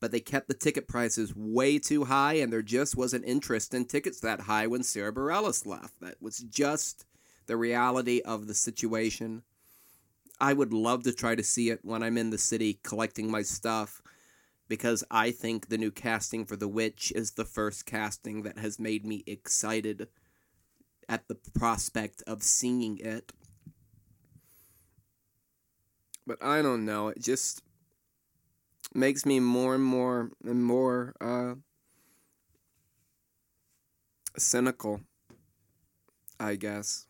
[0.00, 3.84] But they kept the ticket prices way too high, and there just wasn't interest in
[3.84, 6.00] tickets that high when Sara Bareilles left.
[6.00, 7.04] That was just
[7.50, 9.42] the reality of the situation.
[10.40, 13.42] I would love to try to see it when I'm in the city collecting my
[13.42, 14.00] stuff
[14.68, 18.78] because I think the new casting for The Witch is the first casting that has
[18.78, 20.06] made me excited
[21.08, 23.32] at the prospect of seeing it.
[26.24, 27.64] But I don't know, it just
[28.94, 31.54] makes me more and more and more uh,
[34.38, 35.00] cynical,
[36.38, 37.08] I guess.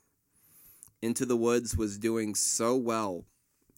[1.03, 3.25] Into the Woods was doing so well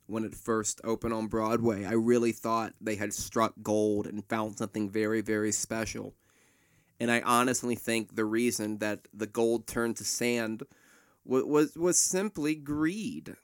[0.06, 1.84] when it first opened on Broadway.
[1.84, 6.14] I really thought they had struck gold and found something very, very special.
[7.00, 10.64] And I honestly think the reason that the gold turned to sand
[11.24, 13.36] was was, was simply greed.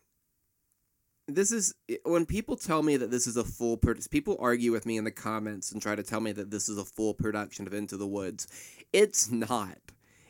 [1.27, 4.09] This is when people tell me that this is a full production.
[4.11, 6.79] People argue with me in the comments and try to tell me that this is
[6.79, 8.49] a full production of Into the Woods.
[8.93, 9.79] It's not.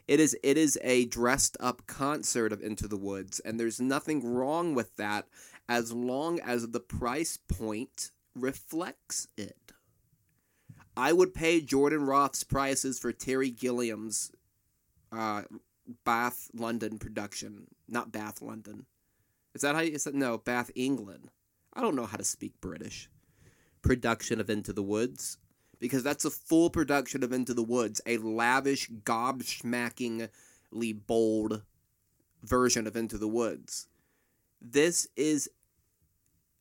[0.09, 4.25] It is it is a dressed up concert of Into the Woods, and there's nothing
[4.25, 5.29] wrong with that
[5.69, 9.73] as long as the price point reflects it.
[10.97, 14.33] I would pay Jordan Roth's prices for Terry Gilliam's
[15.13, 15.43] uh,
[16.05, 18.87] Bath London production, not Bath London.
[19.55, 20.15] Is that how you said?
[20.15, 21.31] No, Bath England.
[21.75, 23.11] I don't know how to speak British.
[23.83, 25.37] Production of Into the Woods
[25.81, 30.29] because that's a full production of Into the Woods, a lavish, gobsmackingly
[31.07, 31.63] bold
[32.43, 33.87] version of Into the Woods.
[34.61, 35.49] This is,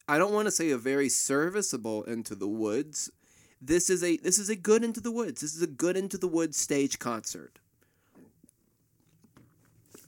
[0.08, 3.12] I don't want to say a very serviceable Into the Woods.
[3.60, 5.42] This is a this is a good Into the Woods.
[5.42, 7.58] This is a good Into the Woods stage concert.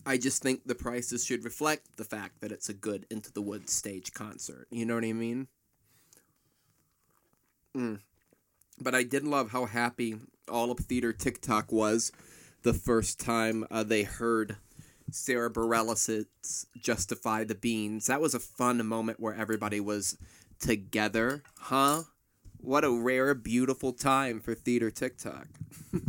[0.05, 3.41] I just think the prices should reflect the fact that it's a good Into the
[3.41, 4.67] Woods stage concert.
[4.69, 5.47] You know what I mean?
[7.75, 7.99] Mm.
[8.81, 10.15] But I did love how happy
[10.47, 12.11] all of theater TikTok was
[12.63, 14.57] the first time uh, they heard
[15.11, 20.17] Sara Bareilles' "Justify the Beans." That was a fun moment where everybody was
[20.59, 22.03] together, huh?
[22.57, 25.47] What a rare, beautiful time for theater TikTok.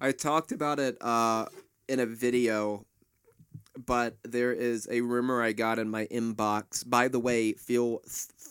[0.00, 1.46] I talked about it uh,
[1.88, 2.86] in a video,
[3.86, 6.88] but there is a rumor I got in my inbox.
[6.88, 8.02] By the way, feel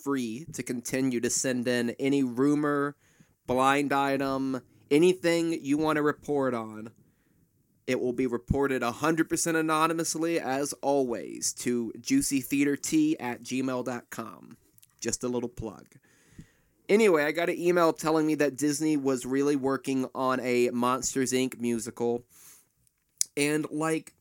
[0.03, 2.95] free to continue to send in any rumor,
[3.45, 6.91] blind item, anything you want to report on.
[7.88, 14.57] It will be reported 100% anonymously, as always, to juicytheatert at gmail.com.
[14.99, 15.86] Just a little plug.
[16.89, 21.34] Anyway, I got an email telling me that Disney was really working on a Monsters
[21.34, 21.59] Inc.
[21.59, 22.23] musical.
[23.36, 24.13] And, like,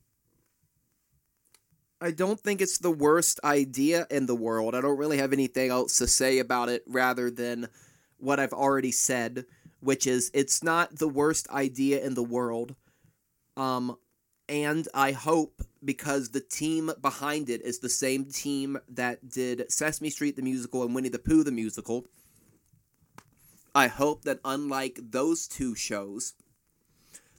[2.01, 4.75] I don't think it's the worst idea in the world.
[4.75, 7.69] I don't really have anything else to say about it rather than
[8.19, 9.47] what I've already said,
[9.81, 12.75] which is it's not the worst idea in the world.
[13.57, 13.97] Um,
[14.49, 20.11] and I hope because the team behind it is the same team that did Sesame
[20.11, 22.07] Street the musical and Winnie the Pooh the musical
[23.77, 26.33] I hope that unlike those two shows,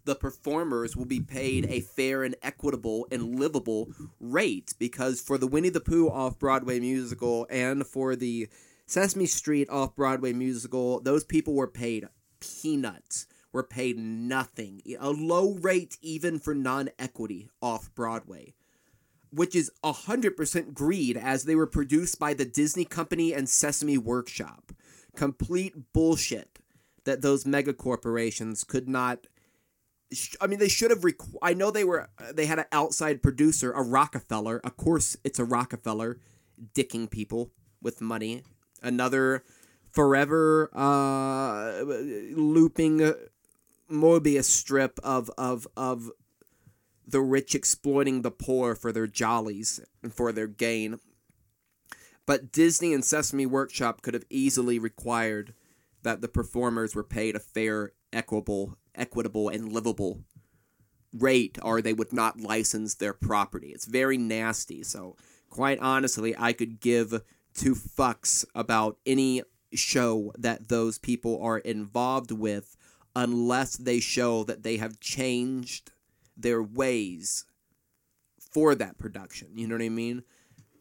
[0.07, 3.89] the performers will be paid a fair and equitable and livable
[4.21, 8.47] rate because for the Winnie the Pooh off Broadway musical and for the
[8.85, 12.07] Sesame Street off Broadway musical, those people were paid
[12.39, 18.53] peanuts, were paid nothing, a low rate even for non equity off Broadway.
[19.29, 24.71] Which is 100% greed as they were produced by the Disney Company and Sesame Workshop
[25.17, 26.59] complete bullshit
[27.03, 29.27] that those mega corporations could not
[30.39, 31.01] I mean, they should have.
[31.01, 32.09] Requ- I know they were.
[32.33, 34.61] They had an outside producer, a Rockefeller.
[34.63, 36.19] Of course, it's a Rockefeller,
[36.73, 37.51] dicking people
[37.81, 38.43] with money.
[38.81, 39.43] Another
[39.91, 43.13] forever uh, looping
[43.91, 46.11] Mobius strip of of of
[47.05, 50.99] the rich exploiting the poor for their jollies and for their gain.
[52.25, 55.53] But Disney and Sesame Workshop could have easily required
[56.03, 60.23] that the performers were paid a fair, equitable, equitable, and livable
[61.13, 63.69] rate, or they would not license their property.
[63.69, 64.83] It's very nasty.
[64.83, 65.15] So,
[65.49, 67.21] quite honestly, I could give
[67.53, 69.43] two fucks about any
[69.73, 72.75] show that those people are involved with
[73.15, 75.91] unless they show that they have changed
[76.35, 77.45] their ways
[78.51, 79.49] for that production.
[79.55, 80.23] You know what I mean?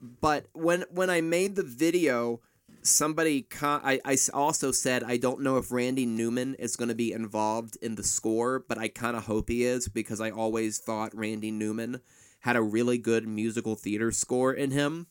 [0.01, 2.41] but when when I made the video,
[2.87, 6.95] somebody con- I, I also said I don't know if Randy Newman is going to
[6.95, 10.79] be involved in the score, but I kind of hope he is because I always
[10.79, 12.01] thought Randy Newman
[12.41, 15.07] had a really good musical theater score in him.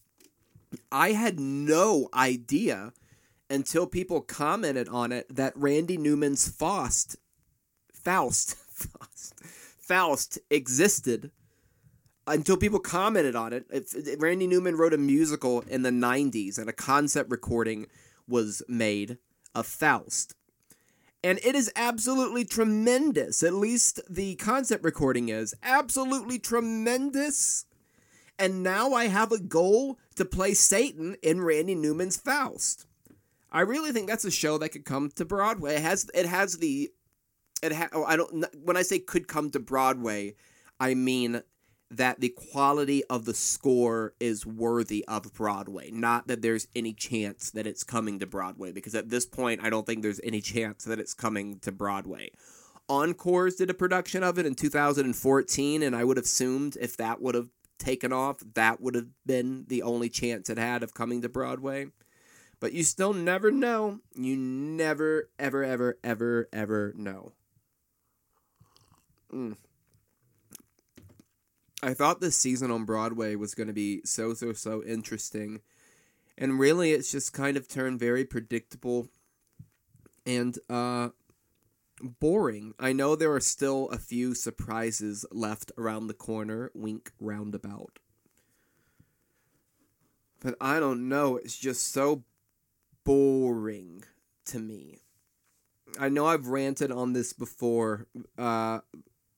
[0.91, 2.93] I had no idea
[3.49, 7.17] until people commented on it that Randy Newman's Faust
[7.93, 9.33] Faust Faust
[9.79, 11.31] Faust existed
[12.27, 13.65] until people commented on it.
[13.69, 17.87] If, if Randy Newman wrote a musical in the 90s and a concept recording
[18.27, 19.17] was made
[19.53, 20.35] of Faust.
[21.23, 23.41] And it is absolutely tremendous.
[23.41, 27.65] At least the concept recording is absolutely tremendous.
[28.37, 32.85] And now I have a goal to play Satan in Randy Newman's Faust.
[33.51, 35.75] I really think that's a show that could come to Broadway.
[35.75, 36.91] It has it has the
[37.63, 40.35] it ha- oh, I don't when I say could come to Broadway,
[40.79, 41.41] I mean
[41.97, 45.91] that the quality of the score is worthy of Broadway.
[45.91, 49.69] Not that there's any chance that it's coming to Broadway, because at this point, I
[49.69, 52.31] don't think there's any chance that it's coming to Broadway.
[52.89, 57.21] Encores did a production of it in 2014, and I would have assumed if that
[57.21, 61.21] would have taken off, that would have been the only chance it had of coming
[61.21, 61.87] to Broadway.
[62.59, 63.99] But you still never know.
[64.15, 67.33] You never, ever, ever, ever, ever know.
[69.33, 69.57] Mm.
[71.85, 75.61] I thought this season on Broadway was going to be so, so, so interesting.
[76.35, 79.07] And really, it's just kind of turned very predictable
[80.25, 81.09] and uh,
[82.01, 82.73] boring.
[82.79, 87.99] I know there are still a few surprises left around the corner, wink roundabout.
[90.39, 92.23] But I don't know, it's just so
[93.03, 94.03] boring
[94.45, 95.01] to me.
[95.99, 98.07] I know I've ranted on this before,
[98.39, 98.79] uh,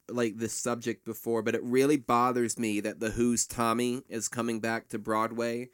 [0.10, 4.60] like this subject before, but it really bothers me that the Who's Tommy is coming
[4.60, 5.70] back to Broadway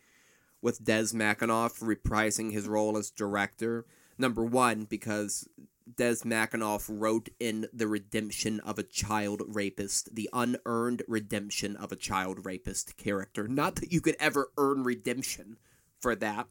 [0.61, 3.85] with Des McAnuff reprising his role as director.
[4.17, 5.47] Number one, because
[5.95, 11.97] Des McAnuff wrote in The Redemption of a Child Rapist, the unearned redemption of a
[11.97, 13.47] child rapist character.
[13.47, 15.57] Not that you could ever earn redemption
[15.99, 16.47] for that.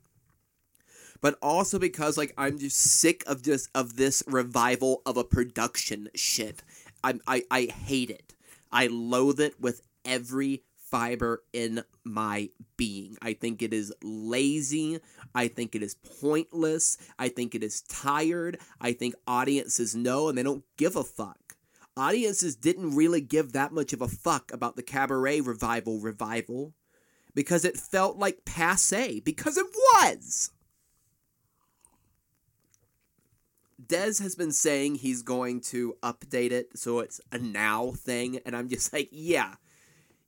[1.20, 6.08] But also because like I'm just sick of just of this revival of a production
[6.14, 6.62] shit.
[7.04, 8.34] I, I, I hate it.
[8.70, 13.16] I loathe it with every fiber in my being.
[13.22, 15.00] I think it is lazy.
[15.34, 16.98] I think it is pointless.
[17.18, 18.58] I think it is tired.
[18.80, 21.38] I think audiences know and they don't give a fuck.
[21.96, 26.74] Audiences didn't really give that much of a fuck about the cabaret revival revival
[27.34, 30.50] because it felt like passe, because it was.
[33.92, 38.56] Des has been saying he's going to update it so it's a now thing, and
[38.56, 39.56] I'm just like, yeah,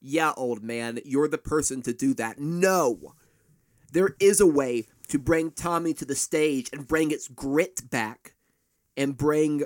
[0.03, 2.39] yeah, old man, you're the person to do that.
[2.39, 3.15] No!
[3.91, 8.35] There is a way to bring Tommy to the stage and bring its grit back
[8.99, 9.65] and bring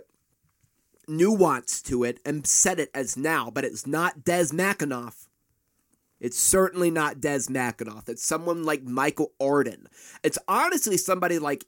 [1.08, 5.26] nuance to it and set it as now, but it's not Des McAnuff.
[6.20, 8.08] It's certainly not Des McAnuff.
[8.08, 9.88] It's someone like Michael Arden.
[10.22, 11.64] It's honestly somebody like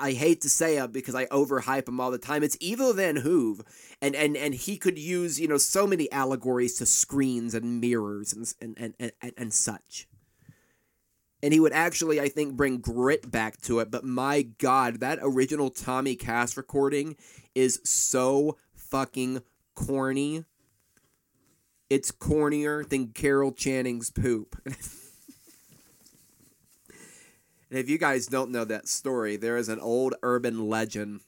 [0.00, 2.42] I hate to say it because I overhype him all the time.
[2.42, 3.62] It's Ivo Van Hove,
[4.00, 8.32] and and and he could use you know so many allegories to screens and mirrors
[8.32, 10.06] and and and and, and such.
[11.42, 13.90] And he would actually, I think, bring grit back to it.
[13.90, 17.16] But my God, that original Tommy Cass recording
[17.54, 19.42] is so fucking
[19.74, 20.44] corny.
[21.90, 24.56] It's cornier than Carol Channing's poop.
[27.70, 31.20] and if you guys don't know that story, there is an old urban legend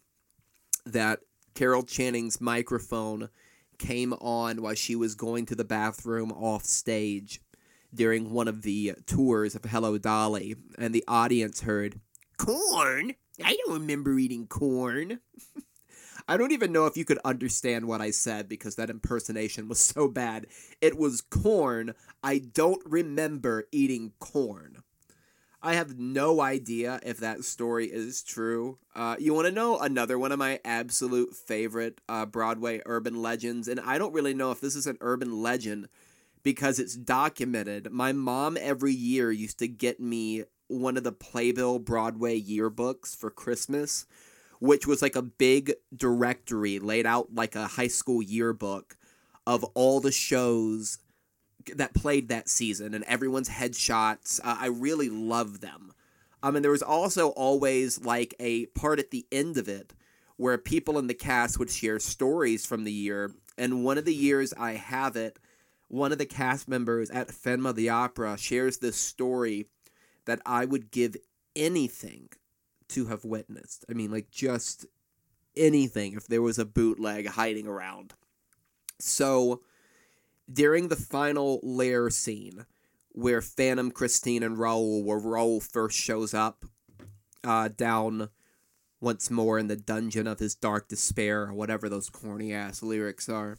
[0.87, 1.21] that
[1.55, 3.29] Carol Channing's microphone
[3.79, 7.41] came on while she was going to the bathroom off stage
[7.95, 12.01] during one of the tours of Hello Dolly, and the audience heard,
[12.37, 13.15] Corn?
[13.45, 15.21] I don't remember eating corn.
[16.29, 19.81] I don't even know if you could understand what I said because that impersonation was
[19.81, 20.47] so bad.
[20.81, 21.95] It was corn.
[22.23, 24.83] I don't remember eating corn.
[25.61, 28.79] I have no idea if that story is true.
[28.95, 33.67] Uh, you want to know another one of my absolute favorite uh, Broadway urban legends?
[33.67, 35.89] And I don't really know if this is an urban legend
[36.45, 37.91] because it's documented.
[37.91, 43.31] My mom every year used to get me one of the Playbill Broadway yearbooks for
[43.31, 44.07] Christmas
[44.61, 48.97] which was like a big directory laid out like a high school yearbook
[49.47, 50.99] of all the shows
[51.77, 54.41] that played that season and everyone's headshots.
[54.43, 55.93] Uh, I really love them.
[56.43, 59.93] Um, and there was also always like a part at the end of it
[60.37, 63.33] where people in the cast would share stories from the year.
[63.57, 65.39] And one of the years I have it,
[65.89, 69.67] one of the cast members at Phantom the Opera shares this story
[70.27, 71.17] that I would give
[71.57, 72.29] anything
[72.91, 73.85] to have witnessed.
[73.91, 74.87] I mean, like just
[75.57, 78.15] anything if there was a bootleg hiding around.
[79.01, 79.63] So
[80.51, 82.67] during the final lair scene
[83.13, 86.65] where Phantom, Christine, and Raoul, where Raoul first shows up
[87.45, 88.31] uh, down
[89.01, 93.29] once more in the dungeon of his dark despair, or whatever those corny ass lyrics
[93.29, 93.59] are.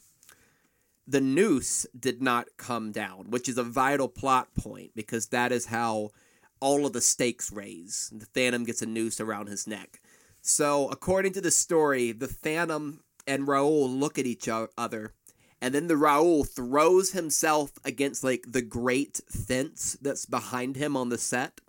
[1.06, 5.66] The noose did not come down, which is a vital plot point because that is
[5.66, 6.10] how
[6.60, 8.12] all of the stakes raise.
[8.14, 10.00] The Phantom gets a noose around his neck.
[10.42, 15.12] So, according to the story, the Phantom and Raoul look at each other,
[15.60, 21.10] and then the Raoul throws himself against like the great fence that's behind him on
[21.10, 21.60] the set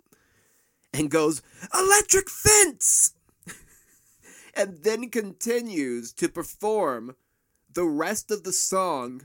[0.94, 1.42] and goes,
[1.74, 3.14] Electric fence!
[4.54, 7.16] and then continues to perform
[7.72, 9.24] the rest of the song,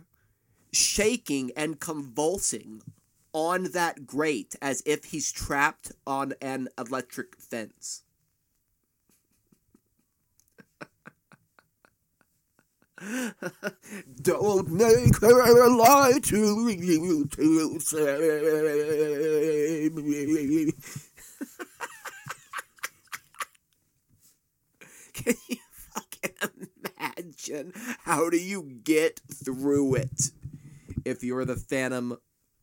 [0.71, 2.81] shaking and convulsing
[3.33, 8.03] on that grate as if he's trapped on an electric fence.
[14.21, 20.73] Don't make her lie to you to save me.
[25.13, 26.67] Can you fucking
[26.99, 27.71] imagine?
[28.03, 30.31] How do you get through it
[31.05, 32.17] if you're the Phantom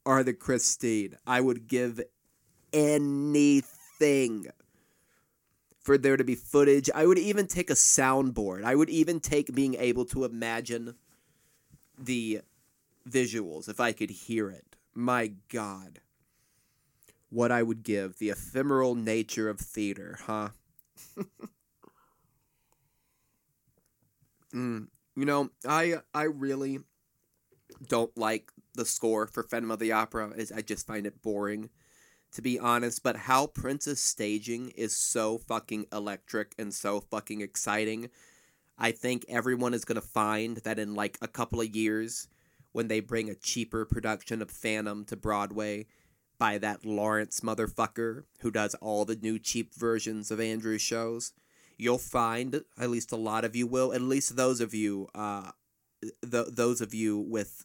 [0.05, 1.17] or the Christine.
[1.27, 2.01] I would give
[2.73, 4.47] anything
[5.85, 6.91] for there to be footage.
[6.95, 8.65] I would even take a soundboard.
[8.65, 10.95] I would even take being able to imagine
[11.99, 12.41] the
[13.09, 14.77] visuals if I could hear it.
[14.95, 16.01] My God.
[17.29, 18.17] What I would give.
[18.19, 20.49] The ephemeral nature of theater, huh?
[24.55, 24.87] mm.
[25.17, 26.81] You know, I I really
[27.87, 30.33] don't like the score for Phantom of the Opera.
[30.55, 31.69] I just find it boring,
[32.35, 33.03] to be honest.
[33.03, 38.11] But Hal Prince's staging is so fucking electric and so fucking exciting.
[38.77, 42.29] I think everyone is gonna find that in like a couple of years,
[42.73, 45.87] when they bring a cheaper production of Phantom to Broadway
[46.39, 51.33] by that Laurence motherfucker who does all the new cheap versions of Andrew's shows,
[51.79, 55.53] you'll find at least a lot of you will, at least those of you, uh,
[56.29, 57.65] th- those of you with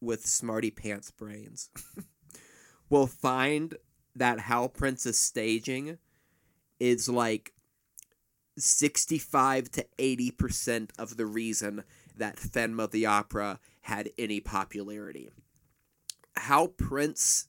[0.00, 1.68] with smarty pants brains
[2.88, 3.76] will find
[4.20, 5.96] that Hal Prince's staging
[6.78, 7.54] is like
[8.58, 11.84] 65 to 80% of the reason
[12.18, 15.30] that Phantom the Opera had any popularity.
[16.36, 17.48] Hal Prince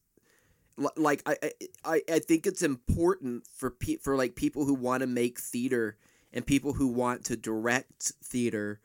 [0.96, 1.36] like I,
[1.84, 5.98] I I think it's important for pe- for like people who want to make theater
[6.32, 8.80] and people who want to direct theater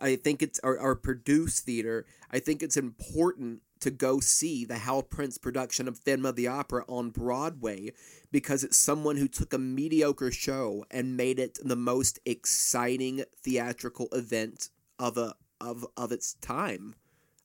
[0.00, 4.78] I think it's or, or produce theater I think it's important to go see the
[4.78, 7.92] Hal Prince production of of the Opera on Broadway
[8.30, 14.08] because it's someone who took a mediocre show and made it the most exciting theatrical
[14.12, 16.94] event of a of of its time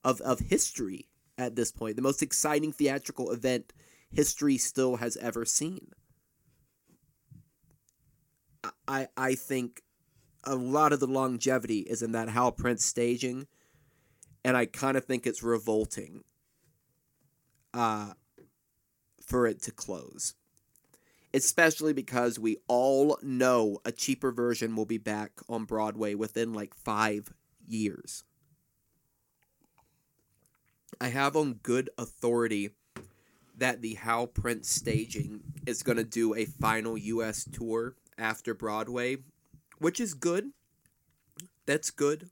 [0.03, 1.07] of of history
[1.37, 3.73] at this point the most exciting theatrical event
[4.11, 5.87] history still has ever seen.
[8.87, 9.81] I I think
[10.43, 13.47] a lot of the longevity is in that Hal Prince staging
[14.43, 16.23] and I kind of think it's revolting
[17.73, 18.13] uh,
[19.25, 20.35] for it to close.
[21.33, 26.75] Especially because we all know a cheaper version will be back on Broadway within like
[26.75, 27.33] five
[27.67, 28.23] years.
[31.01, 32.71] I have on good authority
[33.57, 39.17] that the Hal Prince staging is going to do a final US tour after Broadway,
[39.79, 40.51] which is good.
[41.65, 42.29] That's good.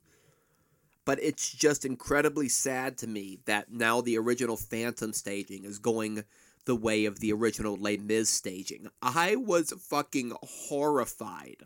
[1.04, 6.24] But it's just incredibly sad to me that now the original Phantom staging is going
[6.64, 8.88] the way of the original Les Mis staging.
[9.02, 11.64] I was fucking horrified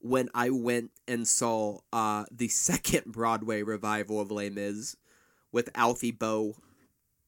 [0.00, 4.96] when I went and saw uh, the second Broadway revival of Les Mis
[5.52, 6.56] with Alfie Boe.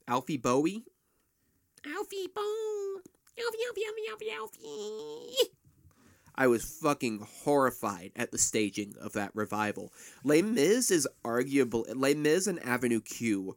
[0.06, 0.84] Alfie Bowie?
[1.86, 3.00] Alfie Boe!
[3.38, 5.50] Alfie, Alfie, Alfie, Alfie, Alfie!
[6.34, 9.92] I was fucking horrified at the staging of that revival.
[10.24, 11.86] Les Mis is arguable.
[11.94, 13.56] Les Mis and Avenue Q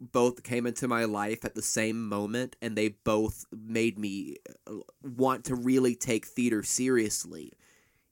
[0.00, 4.36] both came into my life at the same moment, and they both made me
[4.66, 7.52] uh, want to really take theater seriously.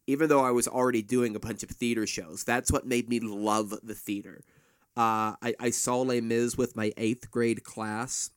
[0.06, 3.20] Even though I was already doing a bunch of theater shows, that's what made me
[3.20, 4.42] love the theater.
[4.96, 8.30] Uh, I, I saw Les Mis with my eighth grade class,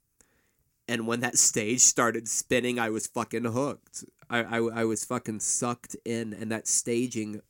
[0.88, 4.06] and when that stage started spinning, I was fucking hooked.
[4.30, 7.42] I, I, I was fucking sucked in, and that staging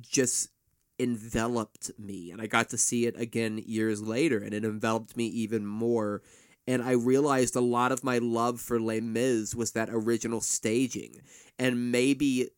[0.00, 0.50] just
[0.98, 2.30] enveloped me.
[2.30, 6.22] And I got to see it again years later, and it enveloped me even more.
[6.66, 11.20] And I realized a lot of my love for Les Mis was that original staging.
[11.58, 12.48] And maybe,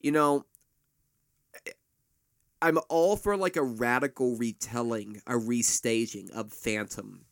[0.00, 0.46] you know,
[2.62, 7.24] I'm all for like a radical retelling, a restaging of Phantom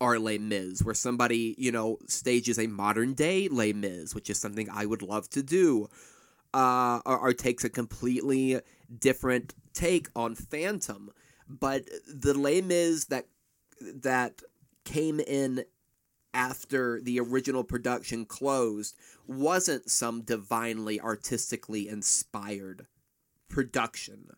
[0.00, 4.38] are Les Mis, where somebody, you know, stages a modern day Les Mis, which is
[4.38, 5.88] something I would love to do,
[6.52, 8.60] uh, or, or takes a completely
[8.98, 11.10] different take on Phantom.
[11.48, 13.26] But the Les Mis that
[13.80, 14.42] that
[14.84, 15.64] came in
[16.32, 22.86] after the original production closed wasn't some divinely artistically inspired
[23.48, 24.30] production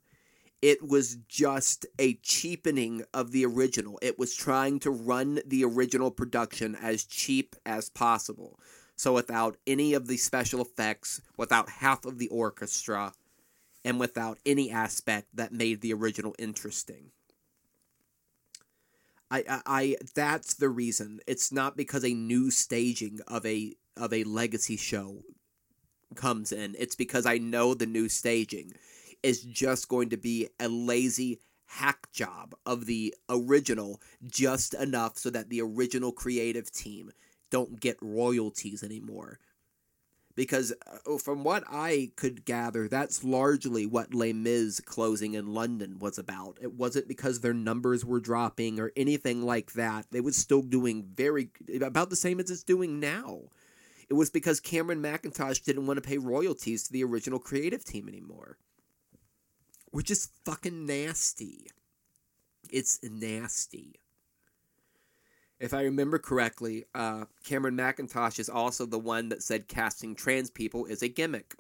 [0.63, 3.99] it was just a cheapening of the original.
[4.03, 8.59] It was trying to run the original production as cheap as possible.
[8.97, 13.13] So without any of the special effects, without half of the orchestra,
[13.85, 17.13] and without any aspect that made the original interesting.
[19.31, 21.21] I, I, I that's the reason.
[21.27, 25.23] It's not because a new staging of a of a legacy show
[26.17, 26.75] comes in.
[26.79, 28.73] It's because I know the new staging
[29.23, 35.31] is just going to be a lazy hack job of the original just enough so
[35.31, 37.13] that the original creative team
[37.51, 39.39] don't get royalties anymore.
[40.35, 40.75] Because
[41.07, 46.19] uh, from what I could gather, that's largely what Les Mis closing in London was
[46.19, 46.59] about.
[46.61, 50.07] It wasn't because their numbers were dropping or anything like that.
[50.11, 51.51] They was still doing very
[51.83, 53.45] about the same as it's doing now.
[54.11, 58.07] It was because Cameron Mackintosh didn't want to pay royalties to the original creative team
[58.07, 58.59] anymore
[59.97, 61.71] which is fucking nasty.
[62.71, 63.95] It's nasty.
[65.59, 70.51] If I remember correctly, uh, Cameron Mackintosh is also the one that said casting trans
[70.51, 71.55] people is a gimmick.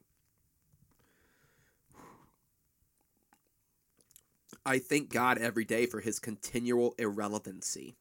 [4.66, 7.96] I thank God every day for his continual irrelevancy.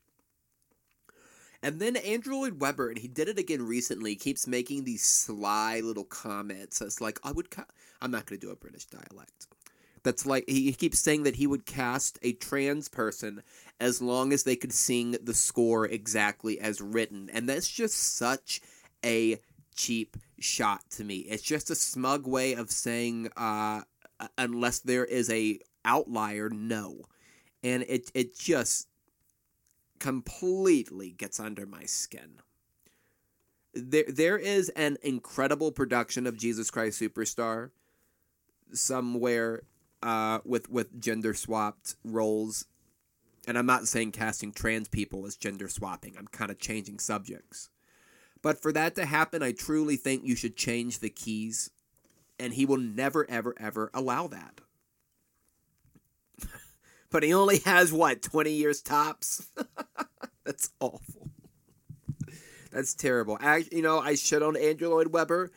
[1.63, 5.79] And then Andrew Lloyd Webber, and he did it again recently, keeps making these sly
[5.79, 6.81] little comments.
[6.81, 7.49] It's like, I would.
[7.49, 7.67] Ca-
[8.01, 9.47] I'm not going to do a British dialect
[10.05, 13.41] that's like he keeps saying that he would cast a trans person
[13.81, 17.29] as long as they could sing the score exactly as written.
[17.33, 18.61] And that's just such
[19.03, 19.39] a
[19.75, 21.17] cheap shot to me.
[21.17, 23.81] It's just a smug way of saying uh,
[24.37, 27.01] unless there is a outlier no.
[27.63, 28.87] And it it just
[29.99, 32.41] completely gets under my skin.
[33.73, 37.71] There there is an incredible production of Jesus Christ Superstar
[38.71, 39.63] somewhere
[40.03, 42.65] uh, with with gender swapped roles.
[43.47, 46.15] And I'm not saying casting trans people as gender swapping.
[46.17, 47.69] I'm kind of changing subjects.
[48.41, 51.69] But for that to happen, I truly think you should change the keys.
[52.39, 54.61] And he will never, ever, ever allow that.
[57.11, 59.47] but he only has, what, 20 years tops?
[60.43, 61.29] That's awful.
[62.71, 63.37] That's terrible.
[63.39, 65.51] I, you know, I shit on Andrew Lloyd Webber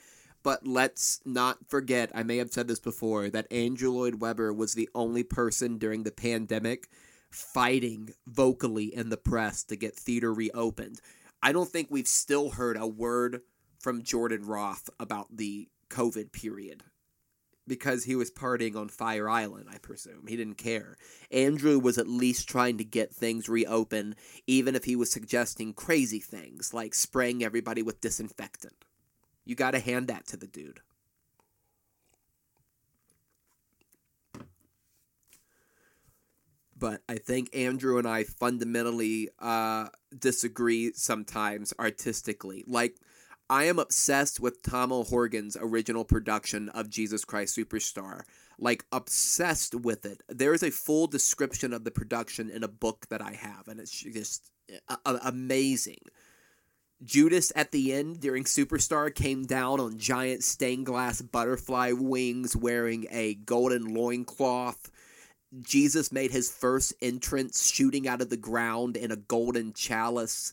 [0.49, 4.73] but let's not forget, I may have said this before, that Andrew Lloyd Webber was
[4.73, 6.89] the only person during the pandemic
[7.31, 11.03] fighting vocally in the press to get theater reopened.
[11.43, 13.43] I don't think we've still heard a word
[13.79, 16.83] from Jordan Roth about the COVID period
[17.67, 20.29] because he was partying on Fire Island, I presume.
[20.29, 20.97] He didn't care.
[21.31, 26.21] Andrew was at least trying to get things reopened, even if he was suggesting crazy
[26.21, 28.87] things like spraying everybody with disinfectant.
[29.49, 30.81] You got to hand that to the dude.
[36.79, 39.87] But I think Andrew and I fundamentally uh,
[40.17, 42.63] disagree sometimes artistically.
[42.67, 42.97] Like,
[43.49, 48.25] I am obsessed with Tom O'Horgan's original production of Jesus Christ Superstar.
[48.59, 50.23] Like, obsessed with it.
[50.29, 53.81] There is a full description of the production in a book that I have, and
[53.81, 54.51] it's just
[54.91, 56.03] uh, amazing.
[57.05, 63.07] Judas at the end during Superstar came down on giant stained glass butterfly wings wearing
[63.13, 64.91] a golden loincloth.
[65.63, 70.53] Jesus made his first entrance shooting out of the ground in a golden chalice.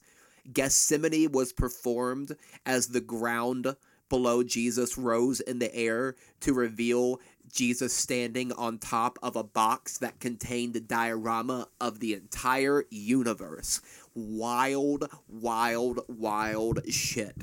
[0.53, 3.75] Gethsemane was performed as the ground
[4.07, 7.19] below Jesus rose in the air to reveal
[7.51, 13.81] Jesus standing on top of a box that contained a diorama of the entire universe.
[14.15, 17.35] Wild, wild, wild shit.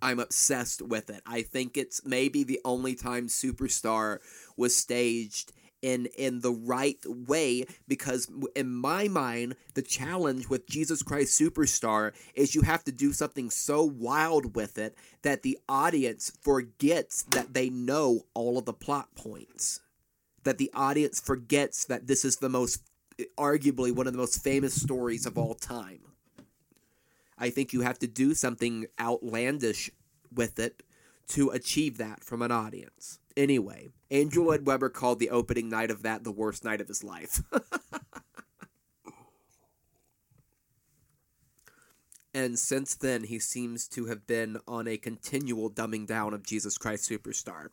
[0.00, 1.22] I'm obsessed with it.
[1.24, 4.18] I think it's maybe the only time Superstar
[4.56, 11.02] was staged in in the right way because in my mind the challenge with Jesus
[11.02, 16.32] Christ Superstar is you have to do something so wild with it that the audience
[16.40, 19.80] forgets that they know all of the plot points
[20.44, 22.82] that the audience forgets that this is the most
[23.38, 26.00] arguably one of the most famous stories of all time
[27.38, 29.90] I think you have to do something outlandish
[30.32, 30.82] with it
[31.28, 36.02] to achieve that from an audience Anyway, Andrew Lloyd Webber called the opening night of
[36.02, 37.42] that the worst night of his life.
[42.34, 46.76] and since then, he seems to have been on a continual dumbing down of Jesus
[46.76, 47.68] Christ Superstar.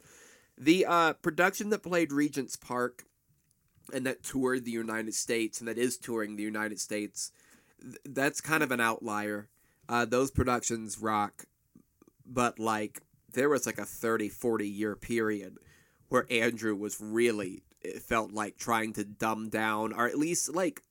[0.58, 3.06] The uh, production that played Regent's Park
[3.94, 7.32] and that toured the United States and that is touring the United States,
[7.82, 9.48] th- that's kind of an outlier.
[9.88, 11.46] Uh, those productions rock,
[12.26, 13.02] but like
[13.34, 15.58] there was like a 30, 40 year period
[16.10, 20.84] where Andrew was really, it felt like trying to dumb down or at least like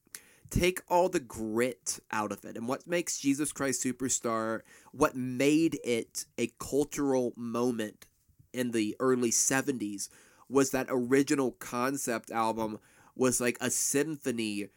[0.50, 2.56] take all the grit out of it.
[2.56, 4.60] And what makes Jesus Christ Superstar,
[4.92, 8.06] what made it a cultural moment
[8.52, 10.08] in the early 70s
[10.48, 12.78] was that original concept album
[13.14, 14.68] was like a symphony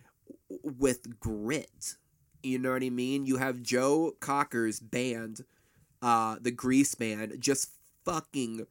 [0.63, 1.95] with grit.
[2.43, 3.25] You know what I mean?
[3.25, 5.45] You have Joe Cocker's band
[6.01, 7.69] uh, the Grease Band, just
[8.03, 8.65] fucking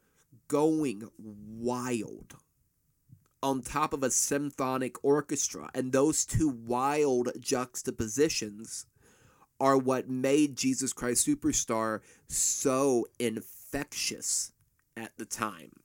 [0.49, 2.37] going wild
[3.43, 5.71] on top of a symphonic orchestra.
[5.75, 8.87] And those two wild juxtapositions
[9.61, 14.53] are what made Jesus Christ Superstar so infectious
[14.97, 15.80] at the time.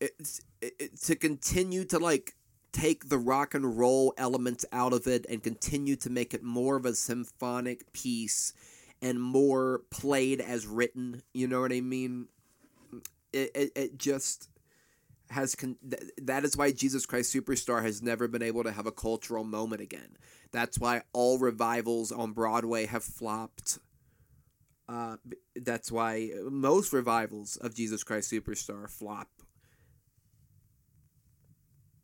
[0.00, 2.34] It's, it, to continue to like
[2.72, 6.76] take the rock and roll elements out of it and continue to make it more
[6.76, 8.52] of a symphonic piece
[9.00, 11.22] and more played as written.
[11.32, 12.26] You know what I mean?
[13.32, 14.48] It, it, it just
[15.30, 15.78] has con-
[16.22, 19.80] that is why Jesus Christ Superstar has never been able to have a cultural moment
[19.80, 20.16] again.
[20.52, 23.78] That's why all revivals on Broadway have flopped.
[24.88, 25.16] Uh,
[25.56, 29.28] that's why most revivals of Jesus Christ Superstar flop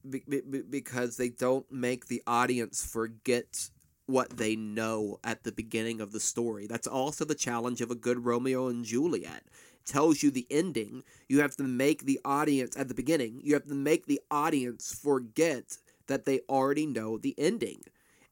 [0.09, 3.71] be- be- because they don't make the audience forget
[4.07, 6.67] what they know at the beginning of the story.
[6.67, 9.45] That's also the challenge of a good Romeo and Juliet.
[9.87, 11.05] Tells you the ending.
[11.29, 13.41] You have to make the audience at the beginning.
[13.43, 17.83] You have to make the audience forget that they already know the ending.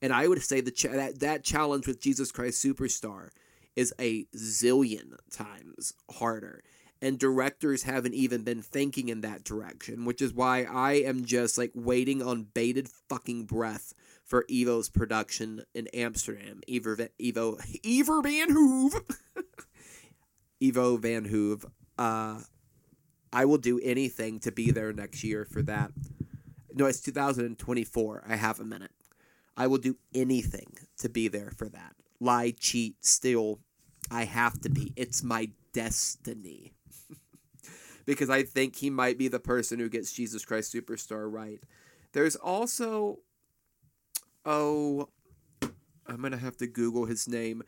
[0.02, 3.30] And I would say the that that challenge with Jesus Christ Superstar
[3.74, 6.62] is a zillion times harder.
[7.00, 11.56] And directors haven't even been thinking in that direction, which is why I am just
[11.56, 13.94] like waiting on bated fucking breath
[14.24, 16.60] for Evo's production in Amsterdam.
[16.68, 19.02] Evo, Evo, Evo Van Hove,
[20.60, 21.66] Evo Van Hove.
[21.96, 22.40] Uh,
[23.32, 25.92] I will do anything to be there next year for that.
[26.74, 28.24] No, it's 2024.
[28.26, 28.92] I have a minute.
[29.56, 31.94] I will do anything to be there for that.
[32.20, 33.60] Lie, cheat, steal.
[34.10, 34.92] I have to be.
[34.94, 36.74] It's my destiny.
[38.08, 41.60] Because I think he might be the person who gets Jesus Christ Superstar right.
[42.12, 43.18] There's also.
[44.46, 45.10] Oh.
[46.06, 47.62] I'm to have to Google his name.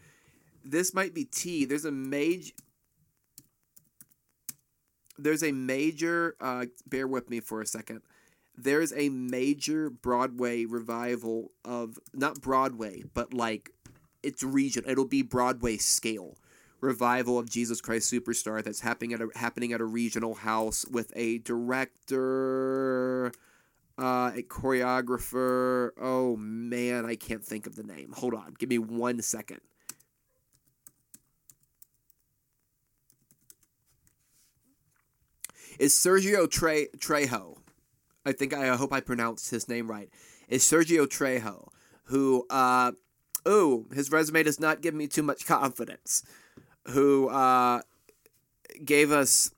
[0.65, 1.67] This might be T.
[1.67, 2.53] There's a major
[5.19, 8.01] there's a major uh, bear with me for a second
[8.57, 13.71] there's a major broadway revival of not broadway but like
[14.23, 16.39] it's region it'll be broadway scale
[16.81, 21.13] revival of jesus christ superstar that's happening at a, happening at a regional house with
[21.17, 23.33] a director
[23.99, 28.79] uh, a choreographer oh man i can't think of the name hold on give me
[28.79, 29.61] one second
[35.81, 37.57] is Sergio Tre- Trejo.
[38.25, 40.11] I think I hope I pronounced his name right.
[40.47, 41.69] Is Sergio Trejo,
[42.05, 42.93] who, uh,
[43.49, 46.23] ooh, his resume does not give me too much confidence.
[46.89, 47.83] Who uh,
[48.85, 49.53] gave us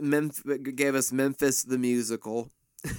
[0.00, 2.50] Memf- gave us Memphis the musical.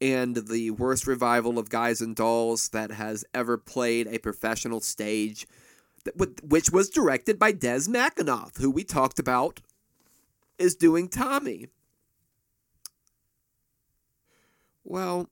[0.00, 5.46] and the worst revival of Guys and Dolls that has ever played a professional stage
[6.42, 9.60] which was directed by Des McAnuff, who we talked about
[10.58, 11.68] is doing Tommy.
[14.84, 15.28] Well,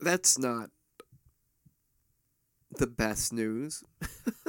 [0.00, 0.70] that's not
[2.78, 3.82] the best news.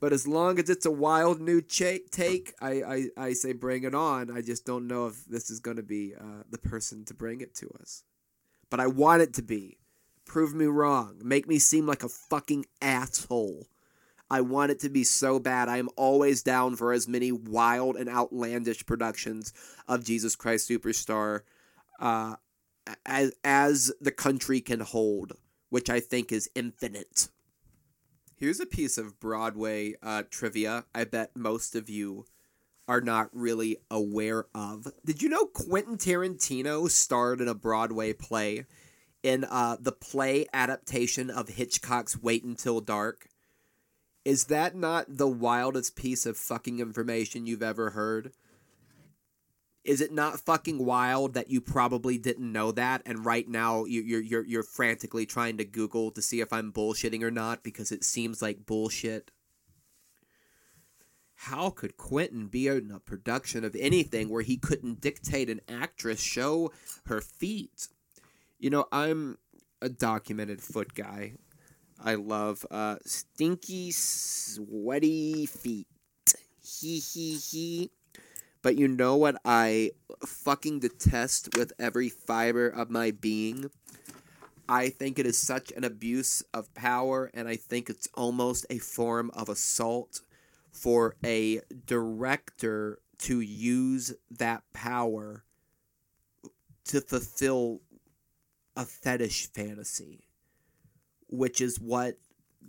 [0.00, 3.84] but as long as it's a wild new ch- take, I, I, I say bring
[3.84, 4.36] it on.
[4.36, 7.40] I just don't know if this is going to be uh, the person to bring
[7.40, 8.04] it to us.
[8.70, 9.78] But I want it to be.
[10.24, 11.20] Prove me wrong.
[11.22, 13.68] Make me seem like a fucking asshole.
[14.30, 15.68] I want it to be so bad.
[15.68, 19.52] I am always down for as many wild and outlandish productions
[19.86, 21.42] of Jesus Christ Superstar
[22.00, 22.36] uh,
[23.06, 25.34] as, as the country can hold,
[25.70, 27.28] which I think is infinite.
[28.36, 32.26] Here's a piece of Broadway uh, trivia I bet most of you
[32.86, 34.88] are not really aware of.
[35.04, 38.66] Did you know Quentin Tarantino starred in a Broadway play?
[39.24, 43.26] in uh, the play adaptation of Hitchcock's Wait Until Dark.
[44.22, 48.32] Is that not the wildest piece of fucking information you've ever heard?
[49.84, 54.22] Is it not fucking wild that you probably didn't know that, and right now you're
[54.22, 58.02] you're you're frantically trying to Google to see if I'm bullshitting or not because it
[58.02, 59.30] seems like bullshit?
[61.34, 66.20] How could Quentin be in a production of anything where he couldn't dictate an actress
[66.20, 66.72] show
[67.06, 67.88] her feet?
[68.58, 69.36] You know, I'm
[69.82, 71.34] a documented foot guy.
[72.02, 75.88] I love uh, stinky, sweaty feet.
[76.62, 77.90] He he he.
[78.64, 79.90] But you know what I
[80.24, 83.70] fucking detest with every fiber of my being?
[84.66, 88.78] I think it is such an abuse of power, and I think it's almost a
[88.78, 90.22] form of assault
[90.72, 95.44] for a director to use that power
[96.86, 97.82] to fulfill
[98.74, 100.20] a fetish fantasy,
[101.28, 102.16] which is what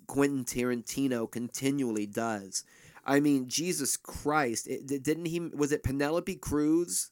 [0.08, 2.66] Quentin Tarantino continually does.
[3.06, 4.68] I mean, Jesus Christ!
[4.68, 5.39] It, didn't he?
[5.39, 7.12] Was it Penelope Cruz?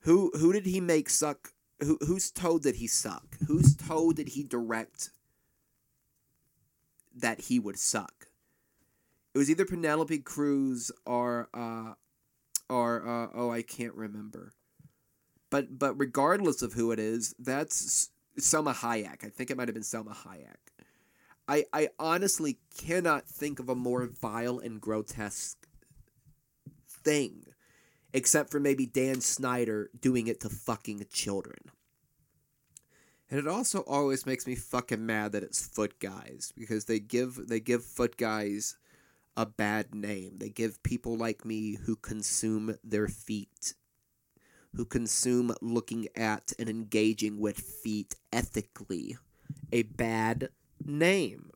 [0.00, 1.52] Who who did he make suck?
[1.80, 3.38] Who whose toe did he suck?
[3.46, 5.10] Whose toe did he direct
[7.14, 8.26] that he would suck?
[9.34, 11.94] It was either Penelope Cruz or uh,
[12.68, 14.52] or uh, oh I can't remember.
[15.50, 19.24] But but regardless of who it is, that's Salma Hayek.
[19.24, 20.69] I think it might have been Salma Hayek.
[21.50, 25.66] I I honestly cannot think of a more vile and grotesque
[26.88, 27.46] thing,
[28.12, 31.58] except for maybe Dan Schneider doing it to fucking children.
[33.28, 37.48] And it also always makes me fucking mad that it's foot guys because they give
[37.48, 38.76] they give foot guys
[39.36, 40.38] a bad name.
[40.38, 43.74] They give people like me who consume their feet
[44.76, 49.16] who consume looking at and engaging with feet ethically
[49.72, 50.48] a bad
[50.84, 51.50] name.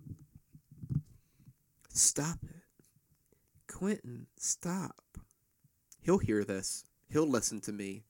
[1.88, 2.62] Stop it.
[3.72, 5.18] Quentin, stop.
[6.00, 6.84] He'll hear this.
[7.08, 8.02] He'll listen to me.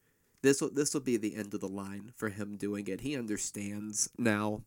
[0.42, 3.00] This will this will be the end of the line for him doing it.
[3.00, 4.62] He understands now.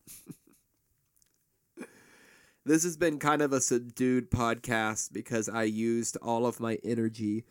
[2.65, 7.45] this has been kind of a subdued podcast because I used all of my energy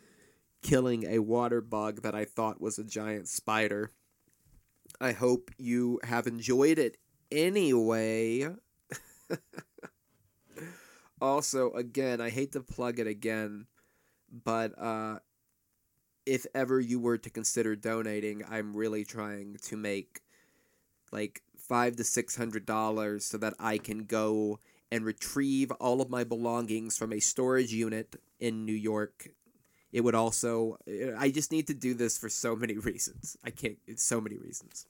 [0.61, 3.91] killing a water bug that I thought was a giant spider.
[4.99, 6.97] I hope you have enjoyed it
[7.31, 8.49] anyway.
[11.21, 13.67] also, again, I hate to plug it again,
[14.31, 15.19] but uh,
[16.25, 20.21] if ever you were to consider donating, I'm really trying to make
[21.11, 24.59] like five to six hundred dollars so that I can go
[24.91, 29.29] and retrieve all of my belongings from a storage unit in New York.
[29.91, 30.77] It would also
[31.17, 33.37] I just need to do this for so many reasons.
[33.43, 34.87] I can't it's so many reasons.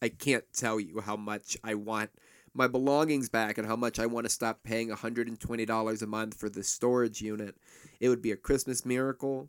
[0.00, 2.10] I can't tell you how much I want
[2.58, 6.48] my belongings back and how much I want to stop paying $120 a month for
[6.50, 7.54] the storage unit.
[8.00, 9.48] It would be a Christmas miracle.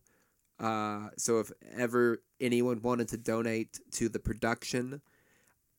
[0.59, 5.01] Uh, so if ever anyone wanted to donate to the production,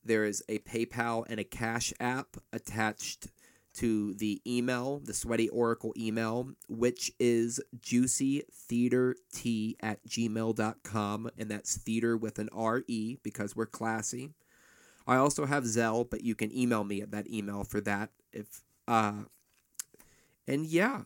[0.03, 3.29] there is a PayPal and a Cash app attached
[3.75, 11.29] to the email, the Sweaty Oracle email, which is juicytheatretea at gmail.com.
[11.37, 14.31] And that's theater with an R-E because we're classy.
[15.07, 18.09] I also have Zelle, but you can email me at that email for that.
[18.31, 19.23] If uh,
[20.47, 21.01] and yeah,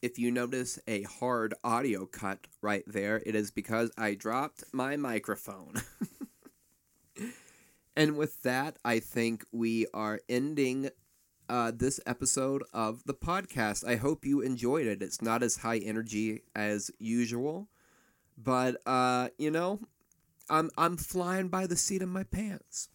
[0.00, 4.96] if you notice a hard audio cut right there, it is because I dropped my
[4.96, 5.74] microphone.
[7.96, 10.90] and with that, I think we are ending
[11.48, 13.86] uh, this episode of the podcast.
[13.86, 15.02] I hope you enjoyed it.
[15.02, 17.68] It's not as high energy as usual,
[18.36, 19.80] but uh, you know,
[20.48, 22.88] I'm I'm flying by the seat of my pants.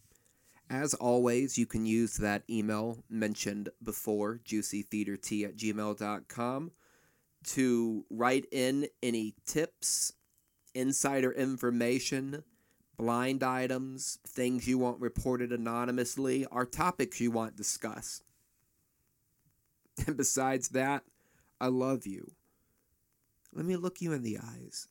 [0.70, 6.72] As always, you can use that email mentioned before, juicytheatert at gmail.com,
[7.44, 10.12] to write in any tips,
[10.74, 12.44] insider information,
[12.98, 18.24] blind items, things you want reported anonymously, or topics you want discussed.
[20.06, 21.02] And besides that,
[21.60, 22.30] I love you.
[23.52, 24.86] Let me look you in the eyes.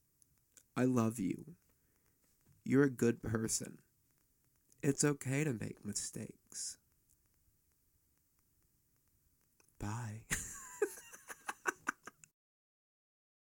[0.76, 1.56] I love you.
[2.68, 3.78] You're a good person.
[4.84, 6.78] It's okay to make mistakes.
[9.80, 10.24] Bye.